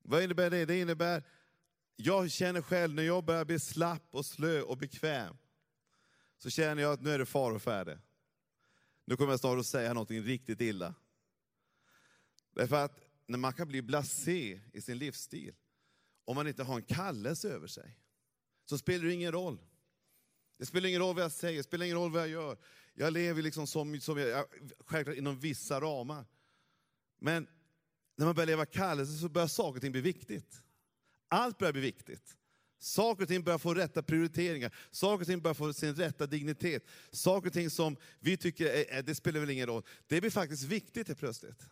Vad 0.02 0.24
innebär 0.24 0.50
det? 0.50 0.65
Det 0.65 0.80
innebär, 0.80 1.24
jag 2.00 2.32
känner 2.32 2.62
själv 2.62 2.94
när 2.94 3.04
jag 3.04 3.24
börjar 3.24 3.46
bli 3.46 3.60
slapp 3.60 4.08
och 4.12 4.26
slö 4.26 4.62
och 4.62 4.78
bekväm, 4.78 5.38
så 6.38 6.50
känner 6.50 6.82
jag 6.82 6.94
att 6.94 7.02
nu 7.02 7.12
är 7.12 7.20
det 7.20 7.26
far 7.26 7.52
och 7.52 7.62
färde. 7.62 8.00
Nu 9.06 9.18
kommer 9.18 9.34
jag 9.34 9.40
snart 9.40 9.60
att 9.60 9.66
säga 9.66 9.94
någonting 9.94 10.24
riktigt 10.24 10.62
illa. 10.62 10.96
Därför 12.56 12.86
att 12.86 13.00
när 13.26 13.38
man 13.38 13.54
kan 13.54 13.68
bli 13.68 13.82
blasé 13.82 14.62
i 14.74 14.82
sin 14.82 14.98
livsstil, 14.98 15.56
om 16.26 16.36
man 16.36 16.48
inte 16.48 16.64
har 16.64 16.76
en 16.76 16.84
kallelse 16.84 17.50
över 17.50 17.68
sig, 17.68 17.98
så 18.66 18.78
spelar 18.78 19.06
det 19.06 19.14
ingen 19.14 19.32
roll. 19.32 19.60
Det 20.58 20.66
spelar 20.66 20.90
ingen 20.90 21.02
roll 21.02 21.16
vad 21.16 21.24
jag 21.24 21.32
säger, 21.32 21.58
det 21.58 21.64
spelar 21.64 21.86
ingen 21.86 21.98
roll 21.98 22.12
vad 22.12 22.22
jag 22.22 22.30
gör. 22.30 22.58
Jag 22.94 23.14
lever 23.14 23.42
liksom 23.42 23.68
som, 23.68 24.02
som 24.02 24.18
jag, 24.18 24.46
självklart 24.80 25.18
inom 25.18 25.40
vissa 25.40 25.82
ramar. 25.82 26.26
Men 27.20 27.48
när 28.16 28.26
man 28.26 28.36
börjar 28.36 28.48
leva 28.48 28.66
kallelse 28.66 29.18
så 29.18 29.30
börjar 29.30 29.48
saker 29.48 29.76
och 29.76 29.82
ting 29.82 29.92
bli 29.92 30.02
viktigt. 30.02 30.64
Allt 31.30 31.58
börjar 31.58 31.74
bli 31.74 31.82
viktigt. 31.82 32.38
Saker 32.80 33.24
och 33.24 33.28
ting 33.28 33.44
börjar 33.44 33.58
få 33.58 33.74
rätta 33.74 34.04
prioriteringar, 34.04 34.76
saker 34.92 35.22
och 35.22 35.28
ting 35.28 35.42
börjar 35.42 35.54
få 35.54 35.74
sin 35.74 35.96
rätta 35.96 36.28
dignitet. 36.28 36.86
Saker 37.12 37.48
och 37.48 37.54
ting 37.54 37.70
som 37.70 37.98
vi 38.20 38.38
tycker, 38.38 38.66
är, 38.66 39.02
det 39.04 39.16
spelar 39.16 39.40
väl 39.40 39.50
ingen 39.50 39.68
roll. 39.68 39.84
Det 40.08 40.22
blir 40.22 40.32
faktiskt 40.32 40.63
viktigt 40.63 41.08
helt 41.08 41.20
plötsligt. 41.20 41.63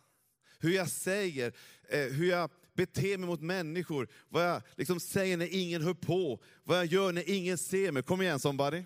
Hur 0.58 0.70
jag 0.70 0.90
säger, 0.90 1.52
eh, 1.88 2.00
hur 2.00 2.28
jag 2.28 2.50
beter 2.74 3.18
mig 3.18 3.26
mot 3.26 3.40
människor, 3.40 4.08
vad 4.28 4.48
jag 4.48 4.62
liksom 4.76 5.00
säger 5.00 5.36
när 5.36 5.54
ingen 5.54 5.82
hör 5.82 5.94
på, 5.94 6.42
vad 6.64 6.78
jag 6.78 6.86
gör 6.86 7.12
när 7.12 7.30
ingen 7.30 7.58
ser 7.58 7.92
mig. 7.92 8.02
Kom 8.02 8.22
igen 8.22 8.40
somebody. 8.40 8.84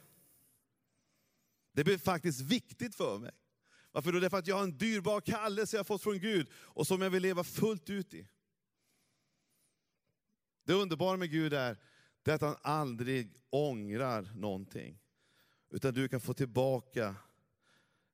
Det 1.72 1.84
blir 1.84 1.98
faktiskt 1.98 2.40
viktigt 2.40 2.94
för 2.94 3.18
mig. 3.18 3.32
Varför 3.92 4.12
då? 4.12 4.20
Därför 4.20 4.38
att 4.38 4.46
jag 4.46 4.56
har 4.56 4.62
en 4.62 4.78
dyrbar 4.78 5.20
kallelse 5.20 5.76
jag 5.76 5.78
har 5.78 5.84
fått 5.84 6.02
från 6.02 6.18
Gud 6.18 6.48
och 6.52 6.86
som 6.86 7.02
jag 7.02 7.10
vill 7.10 7.22
leva 7.22 7.44
fullt 7.44 7.90
ut 7.90 8.14
i. 8.14 8.26
Det 10.70 10.74
underbara 10.74 11.16
med 11.16 11.30
Gud 11.30 11.52
är, 11.52 11.76
det 12.22 12.30
är 12.30 12.34
att 12.34 12.40
han 12.40 12.56
aldrig 12.62 13.34
ångrar 13.50 14.30
någonting. 14.34 14.98
Utan 15.70 15.94
du 15.94 16.08
kan 16.08 16.20
få 16.20 16.34
tillbaka, 16.34 17.14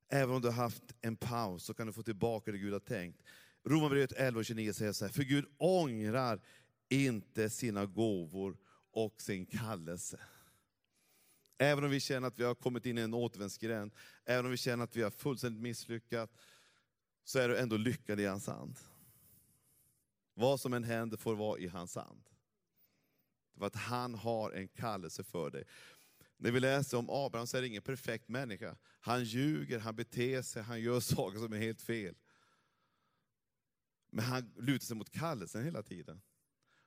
även 0.09 0.35
om 0.35 0.43
du 0.43 0.49
har 0.49 0.55
haft 0.55 0.83
en 1.01 1.17
paus, 1.17 1.65
så 1.65 1.75
kan 1.75 1.87
du 1.87 1.93
få 1.93 2.03
tillbaka 2.03 2.53
det 2.53 2.59
Gud 2.59 2.73
har 2.73 2.81
tänkt. 2.81 3.23
Romarbrevet 3.65 4.13
11 4.13 4.39
och 4.39 4.45
29 4.45 4.73
säger 4.73 4.93
så 4.93 5.05
här, 5.05 5.13
för 5.13 5.23
Gud 5.23 5.45
ångrar 5.59 6.41
inte 6.89 7.51
sina 7.51 7.87
gåvor 7.87 8.57
och 8.91 9.23
sin 9.23 9.47
kallelse. 9.47 10.21
Även 11.59 11.85
om 11.85 11.91
vi 11.91 12.01
känner 12.01 12.29
att 12.29 12.39
vi 12.39 12.45
har 12.45 12.55
kommit 12.55 12.87
in 12.87 12.99
i 12.99 13.01
en 13.01 13.15
återvändsgränd, 13.15 13.93
även 14.25 14.45
om 14.45 14.51
vi 14.51 14.57
känner 14.57 14.85
att 14.85 14.97
vi 14.97 15.03
har 15.03 15.11
fullständigt 15.11 15.63
misslyckats, 15.63 16.33
så 17.25 17.39
är 17.39 17.49
du 17.49 17.59
ändå 17.59 17.77
lyckad 17.77 18.21
i 18.21 18.25
hans 18.25 18.47
hand. 18.47 18.79
Vad 20.35 20.61
som 20.61 20.73
än 20.73 20.85
händer 20.85 21.17
får 21.17 21.35
vara 21.35 21.59
i 21.59 21.67
hans 21.67 21.97
hand. 21.97 22.23
För 23.59 23.67
att 23.67 23.77
han 23.77 24.15
har 24.15 24.51
en 24.51 24.69
kallelse 24.69 25.25
för 25.25 25.51
dig. 25.51 25.65
När 26.37 26.51
vi 26.51 26.61
läser 26.61 26.99
om 26.99 27.11
Abraham 27.11 27.47
så 27.47 27.57
är 27.57 27.61
det 27.61 27.69
ingen 27.69 27.83
perfekt 27.83 28.29
människa. 28.29 28.77
Han 29.01 29.25
ljuger, 29.25 29.79
han 29.79 29.97
beter 29.97 30.43
sig, 30.43 30.63
han 30.63 30.81
gör 30.81 31.01
saker 31.15 31.39
som 31.39 31.53
är 31.53 31.59
helt 31.59 31.83
fel. 31.83 32.15
Men 34.11 34.25
han 34.25 34.53
lutar 34.57 34.85
sig 34.85 34.97
mot 34.97 35.11
kallelsen 35.11 35.65
hela 35.65 35.83
tiden. 35.83 36.23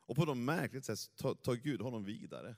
Och 0.10 0.16
på 0.16 0.26
något 0.26 0.38
märkligt 0.38 0.86
sätt 0.86 1.00
tar, 1.16 1.36
tar 1.36 1.56
Gud 1.56 1.82
honom 1.82 2.04
vidare. 2.04 2.56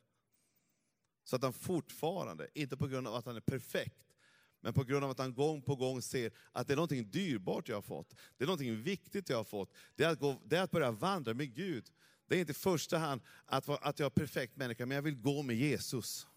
Så 1.24 1.36
att 1.36 1.44
han 1.44 1.54
fortfarande, 1.54 2.48
inte 2.54 2.78
på 2.78 2.88
grund 2.88 3.08
av 3.08 3.16
att 3.16 3.26
han 3.26 3.36
är 3.36 3.42
perfekt, 3.42 4.16
men 4.62 4.74
på 4.74 4.84
grund 4.84 5.06
av 5.06 5.12
att 5.12 5.20
han 5.20 5.34
gång 5.34 5.62
på 5.62 5.76
gång 5.76 6.02
ser 6.02 6.32
att 6.52 6.68
det 6.68 6.74
är 6.74 6.76
någonting 6.76 7.12
dyrbart 7.12 7.70
jag 7.70 7.78
har 7.78 7.82
fått. 7.82 8.16
Det 8.38 8.44
är 8.44 8.46
någonting 8.46 8.82
viktigt 8.82 9.30
jag 9.30 9.38
har 9.38 9.44
fått. 9.44 9.74
Det 9.96 10.04
är 10.04 10.10
att, 10.10 10.20
gå, 10.20 10.42
det 10.46 10.58
är 10.58 10.64
att 10.64 10.72
börja 10.72 10.92
vandra 10.92 11.34
med 11.34 11.54
Gud. 11.56 11.92
Det 12.32 12.38
är 12.38 12.40
inte 12.40 12.52
i 12.52 12.56
första 12.56 12.98
hand 12.98 13.22
att, 13.46 13.70
att 13.70 14.00
jag 14.00 14.06
är 14.06 14.10
perfekt 14.10 14.58
människa, 14.58 14.86
men 14.86 14.96
jag 14.96 15.02
vill 15.02 15.22
gå 15.22 15.44
med 15.44 15.56
Jesus. 15.56 16.28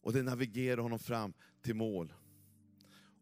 Och 0.00 0.12
det 0.12 0.22
navigerar 0.22 0.82
honom 0.82 0.98
fram 0.98 1.32
till 1.62 1.74
mål. 1.74 2.12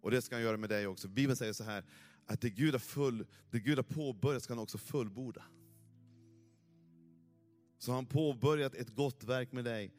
Och 0.01 0.11
det 0.11 0.23
ska 0.23 0.35
han 0.35 0.43
göra 0.43 0.57
med 0.57 0.69
dig 0.69 0.87
också. 0.87 1.09
Bibeln 1.09 1.37
säger 1.37 1.53
så 1.53 1.65
här, 1.65 1.85
att 2.27 2.41
det 2.41 2.51
Gud 2.51 2.75
har, 2.75 2.79
full, 2.79 3.27
det 3.51 3.61
Gud 3.61 3.79
har 3.79 3.83
påbörjat 3.83 4.43
ska 4.43 4.53
han 4.53 4.63
också 4.63 4.79
fullborda. 4.79 5.45
Så 7.79 7.91
har 7.91 7.97
han 7.97 8.07
påbörjat 8.07 8.75
ett 8.75 8.95
gott 8.95 9.25
verk 9.25 9.53
med 9.53 9.65
dig, 9.65 9.95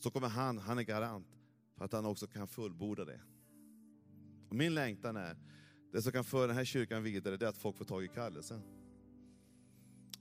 så 0.00 0.10
kommer 0.10 0.28
han, 0.28 0.58
han 0.58 0.78
är 0.78 0.82
garant 0.82 1.28
för 1.76 1.84
att 1.84 1.92
han 1.92 2.06
också 2.06 2.26
kan 2.26 2.48
fullborda 2.48 3.04
det. 3.04 3.20
Och 4.48 4.56
min 4.56 4.74
längtan 4.74 5.16
är, 5.16 5.36
det 5.92 6.02
som 6.02 6.12
kan 6.12 6.24
föra 6.24 6.46
den 6.46 6.56
här 6.56 6.64
kyrkan 6.64 7.02
vidare, 7.02 7.36
det 7.36 7.46
är 7.46 7.50
att 7.50 7.58
folk 7.58 7.76
får 7.76 7.84
tag 7.84 8.04
i 8.04 8.08
kallelsen. 8.08 8.87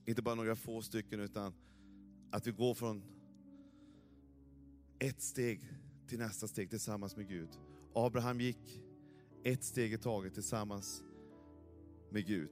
Inte 0.07 0.21
bara 0.21 0.35
några 0.35 0.55
få 0.55 0.81
stycken, 0.81 1.19
utan 1.19 1.53
att 2.31 2.47
vi 2.47 2.51
går 2.51 2.73
från 2.73 3.03
ett 4.99 5.21
steg 5.21 5.61
till 6.07 6.19
nästa 6.19 6.47
steg 6.47 6.69
tillsammans 6.69 7.15
med 7.15 7.27
Gud. 7.27 7.49
Abraham 7.93 8.41
gick 8.41 8.83
ett 9.43 9.63
steg 9.63 9.93
i 9.93 9.97
taget 9.97 10.33
tillsammans 10.33 11.03
med 12.09 12.25
Gud. 12.25 12.51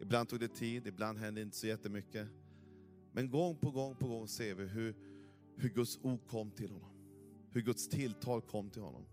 Ibland 0.00 0.28
tog 0.28 0.40
det 0.40 0.48
tid, 0.48 0.86
ibland 0.86 1.18
hände 1.18 1.42
inte 1.42 1.56
så 1.56 1.66
jättemycket. 1.66 2.28
Men 3.12 3.30
gång 3.30 3.56
på 3.56 3.70
gång 3.70 3.96
på 3.96 4.08
gång 4.08 4.28
ser 4.28 4.54
vi 4.54 4.66
hur, 4.66 4.94
hur 5.56 5.68
Guds 5.68 5.98
ord 6.02 6.26
kom 6.26 6.50
till 6.50 6.70
honom. 6.70 6.90
Hur 7.50 7.60
Guds 7.60 7.88
tilltal 7.88 8.42
kom 8.42 8.70
till 8.70 8.82
honom. 8.82 9.06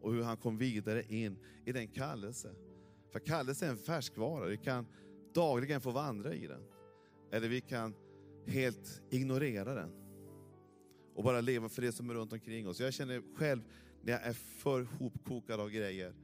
Och 0.00 0.12
hur 0.12 0.22
han 0.22 0.36
kom 0.36 0.58
vidare 0.58 1.02
in 1.08 1.38
i 1.64 1.72
den 1.72 1.88
kallelse. 1.88 2.54
För 3.12 3.18
kallelse 3.18 3.66
är 3.66 3.70
en 3.70 3.76
färskvara, 3.76 4.48
Det 4.48 4.56
kan 4.56 4.86
dagligen 5.34 5.80
få 5.80 5.90
vandra 5.90 6.34
i 6.34 6.46
den. 6.46 6.62
Eller 7.32 7.48
vi 7.48 7.60
kan 7.60 7.94
helt 8.46 9.02
ignorera 9.10 9.74
den. 9.74 9.90
Och 11.14 11.24
bara 11.24 11.40
leva 11.40 11.68
för 11.68 11.82
det 11.82 11.92
som 11.92 12.10
är 12.10 12.14
runt 12.14 12.32
omkring 12.32 12.68
oss. 12.68 12.80
Jag 12.80 12.92
känner 12.92 13.22
själv, 13.36 13.62
när 14.02 14.12
jag 14.12 14.22
är 14.22 14.32
för 14.32 14.82
hopkokad 14.82 15.60
av 15.60 15.70
grejer, 15.70 16.14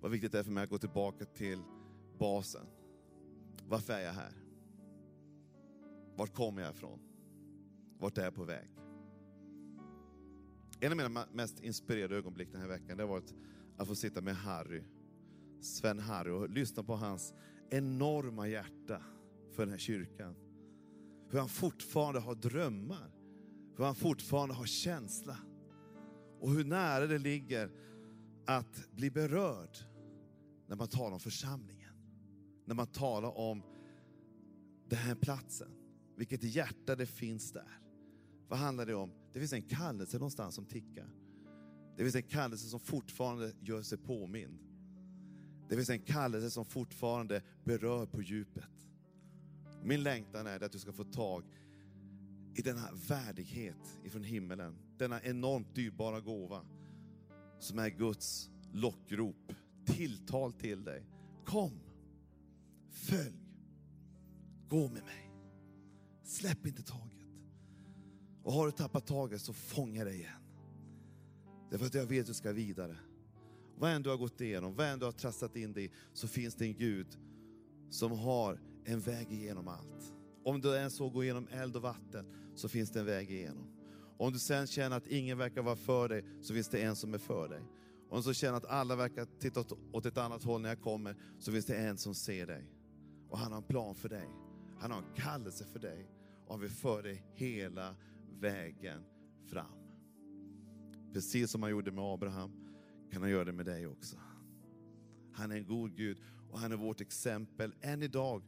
vad 0.00 0.10
viktigt 0.10 0.32
det 0.32 0.38
är 0.38 0.42
för 0.42 0.50
mig 0.50 0.64
att 0.64 0.70
gå 0.70 0.78
tillbaka 0.78 1.24
till 1.24 1.62
basen. 2.18 2.66
Varför 3.68 3.92
är 3.92 4.00
jag 4.00 4.12
här? 4.12 4.32
Vart 6.16 6.34
kommer 6.34 6.62
jag 6.62 6.70
ifrån? 6.70 6.98
Vart 7.98 8.18
är 8.18 8.24
jag 8.24 8.34
på 8.34 8.44
väg? 8.44 8.70
En 10.80 10.92
av 10.92 10.96
mina 10.96 11.26
mest 11.32 11.60
inspirerade 11.60 12.16
ögonblick 12.16 12.52
den 12.52 12.60
här 12.60 12.68
veckan, 12.68 12.96
det 12.96 13.02
har 13.02 13.08
varit 13.08 13.34
att 13.76 13.88
få 13.88 13.94
sitta 13.94 14.20
med 14.20 14.36
Harry, 14.36 14.82
Sven 15.60 15.98
Harry, 15.98 16.30
och 16.30 16.50
lyssna 16.50 16.82
på 16.82 16.94
hans 16.96 17.34
enorma 17.70 18.48
hjärta 18.48 19.02
för 19.52 19.62
den 19.62 19.70
här 19.70 19.78
kyrkan. 19.78 20.34
Hur 21.30 21.38
han 21.38 21.48
fortfarande 21.48 22.20
har 22.20 22.34
drömmar, 22.34 23.14
hur 23.76 23.84
han 23.84 23.94
fortfarande 23.94 24.54
har 24.54 24.66
känsla. 24.66 25.36
Och 26.40 26.50
hur 26.50 26.64
nära 26.64 27.06
det 27.06 27.18
ligger 27.18 27.70
att 28.46 28.92
bli 28.92 29.10
berörd 29.10 29.78
när 30.66 30.76
man 30.76 30.88
talar 30.88 31.12
om 31.12 31.20
församlingen. 31.20 31.94
När 32.66 32.74
man 32.74 32.86
talar 32.86 33.38
om 33.38 33.62
den 34.88 34.98
här 34.98 35.14
platsen. 35.14 35.68
Vilket 36.16 36.42
hjärta 36.42 36.96
det 36.96 37.06
finns 37.06 37.52
där. 37.52 37.80
Vad 38.48 38.58
handlar 38.58 38.86
det 38.86 38.94
om? 38.94 39.12
Det 39.32 39.38
finns 39.38 39.52
en 39.52 39.62
kallelse 39.62 40.18
någonstans 40.18 40.54
som 40.54 40.66
tickar. 40.66 41.10
Det 41.96 42.02
finns 42.02 42.14
en 42.14 42.22
kallelse 42.22 42.68
som 42.68 42.80
fortfarande 42.80 43.52
gör 43.60 43.82
sig 43.82 43.98
påmind. 43.98 44.58
Det 45.70 45.76
finns 45.76 45.90
en 45.90 46.00
kallelse 46.00 46.50
som 46.50 46.64
fortfarande 46.64 47.42
berör 47.64 48.06
på 48.06 48.22
djupet. 48.22 48.88
Min 49.82 50.02
längtan 50.02 50.46
är 50.46 50.62
att 50.62 50.72
du 50.72 50.78
ska 50.78 50.92
få 50.92 51.04
tag 51.04 51.44
i 52.54 52.62
denna 52.62 52.88
värdighet 53.08 53.98
ifrån 54.04 54.22
himmelen. 54.22 54.76
Denna 54.98 55.22
enormt 55.22 55.74
dyrbara 55.74 56.20
gåva 56.20 56.62
som 57.58 57.78
är 57.78 57.88
Guds 57.88 58.50
lockrop, 58.72 59.52
tilltal 59.84 60.52
till 60.52 60.84
dig. 60.84 61.06
Kom, 61.44 61.80
följ, 62.90 63.40
gå 64.68 64.88
med 64.88 65.04
mig. 65.04 65.30
Släpp 66.22 66.66
inte 66.66 66.82
taget. 66.82 67.28
Och 68.42 68.52
har 68.52 68.66
du 68.66 68.72
tappat 68.72 69.06
taget 69.06 69.40
så 69.40 69.52
fånga 69.52 70.04
dig 70.04 70.14
igen. 70.14 70.42
Därför 71.70 71.86
att 71.86 71.94
jag 71.94 72.06
vet 72.06 72.20
att 72.20 72.26
du 72.26 72.34
ska 72.34 72.52
vidare. 72.52 72.96
Vad 73.80 73.90
än 73.90 74.02
du 74.02 74.10
har 74.10 74.16
gått 74.16 74.40
igenom, 74.40 74.74
vad 74.74 74.86
än 74.86 74.98
du 74.98 75.04
har 75.04 75.12
trasslat 75.12 75.56
in 75.56 75.72
dig 75.72 75.90
så 76.12 76.28
finns 76.28 76.54
det 76.54 76.64
en 76.64 76.74
Gud 76.74 77.06
som 77.90 78.12
har 78.12 78.60
en 78.84 79.00
väg 79.00 79.32
igenom 79.32 79.68
allt. 79.68 80.14
Om 80.44 80.60
du 80.60 80.78
än 80.78 80.90
så 80.90 81.10
går 81.10 81.24
igenom 81.24 81.48
eld 81.50 81.76
och 81.76 81.82
vatten 81.82 82.26
så 82.54 82.68
finns 82.68 82.90
det 82.90 83.00
en 83.00 83.06
väg 83.06 83.30
igenom. 83.30 83.66
Om 84.18 84.32
du 84.32 84.38
sen 84.38 84.66
känner 84.66 84.96
att 84.96 85.06
ingen 85.06 85.38
verkar 85.38 85.62
vara 85.62 85.76
för 85.76 86.08
dig 86.08 86.24
så 86.40 86.54
finns 86.54 86.68
det 86.68 86.82
en 86.82 86.96
som 86.96 87.14
är 87.14 87.18
för 87.18 87.48
dig. 87.48 87.62
Om 88.10 88.22
du 88.22 88.34
känner 88.34 88.56
att 88.56 88.66
alla 88.66 88.96
verkar 88.96 89.26
titta 89.38 89.64
åt 89.92 90.06
ett 90.06 90.18
annat 90.18 90.44
håll 90.44 90.60
när 90.60 90.68
jag 90.68 90.80
kommer 90.80 91.16
så 91.38 91.52
finns 91.52 91.66
det 91.66 91.76
en 91.76 91.98
som 91.98 92.14
ser 92.14 92.46
dig. 92.46 92.70
Och 93.28 93.38
han 93.38 93.52
har 93.52 93.58
en 93.58 93.68
plan 93.68 93.94
för 93.94 94.08
dig. 94.08 94.28
Han 94.80 94.90
har 94.90 94.98
en 94.98 95.14
kallelse 95.14 95.64
för 95.64 95.78
dig 95.78 96.10
och 96.46 96.52
han 96.52 96.60
vill 96.60 96.70
föra 96.70 97.02
dig 97.02 97.24
hela 97.34 97.96
vägen 98.40 99.02
fram. 99.50 99.78
Precis 101.12 101.50
som 101.50 101.62
han 101.62 101.70
gjorde 101.70 101.92
med 101.92 102.04
Abraham 102.04 102.59
kan 103.12 103.22
han 103.22 103.30
göra 103.30 103.44
det 103.44 103.52
med 103.52 103.66
dig 103.66 103.86
också. 103.86 104.16
Han 105.32 105.52
är 105.52 105.56
en 105.56 105.66
god 105.66 105.96
Gud 105.96 106.18
och 106.50 106.58
han 106.58 106.72
är 106.72 106.76
vårt 106.76 107.00
exempel. 107.00 107.74
Än 107.80 108.02
idag 108.02 108.42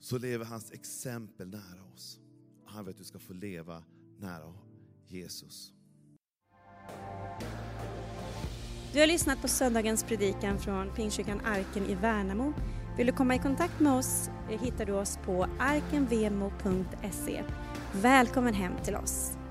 så 0.00 0.18
lever 0.18 0.44
hans 0.44 0.72
exempel 0.72 1.48
nära 1.48 1.84
oss. 1.94 2.20
Han 2.64 2.84
vill 2.84 2.90
att 2.92 2.98
du 2.98 3.04
ska 3.04 3.18
få 3.18 3.32
leva 3.32 3.82
nära 4.18 4.54
Jesus. 5.06 5.72
Du 8.92 9.00
har 9.00 9.06
lyssnat 9.06 9.42
på 9.42 9.48
söndagens 9.48 10.04
predikan 10.04 10.58
från 10.58 10.94
Pingstkyrkan 10.94 11.40
Arken 11.40 11.86
i 11.86 11.94
Värnamo. 11.94 12.52
Vill 12.96 13.06
du 13.06 13.12
komma 13.12 13.34
i 13.34 13.38
kontakt 13.38 13.80
med 13.80 13.92
oss 13.92 14.30
eh, 14.50 14.60
hittar 14.60 14.86
du 14.86 14.92
oss 14.92 15.18
på 15.24 15.46
arkenvemo.se. 15.58 17.44
Välkommen 17.92 18.54
hem 18.54 18.72
till 18.84 18.96
oss. 18.96 19.41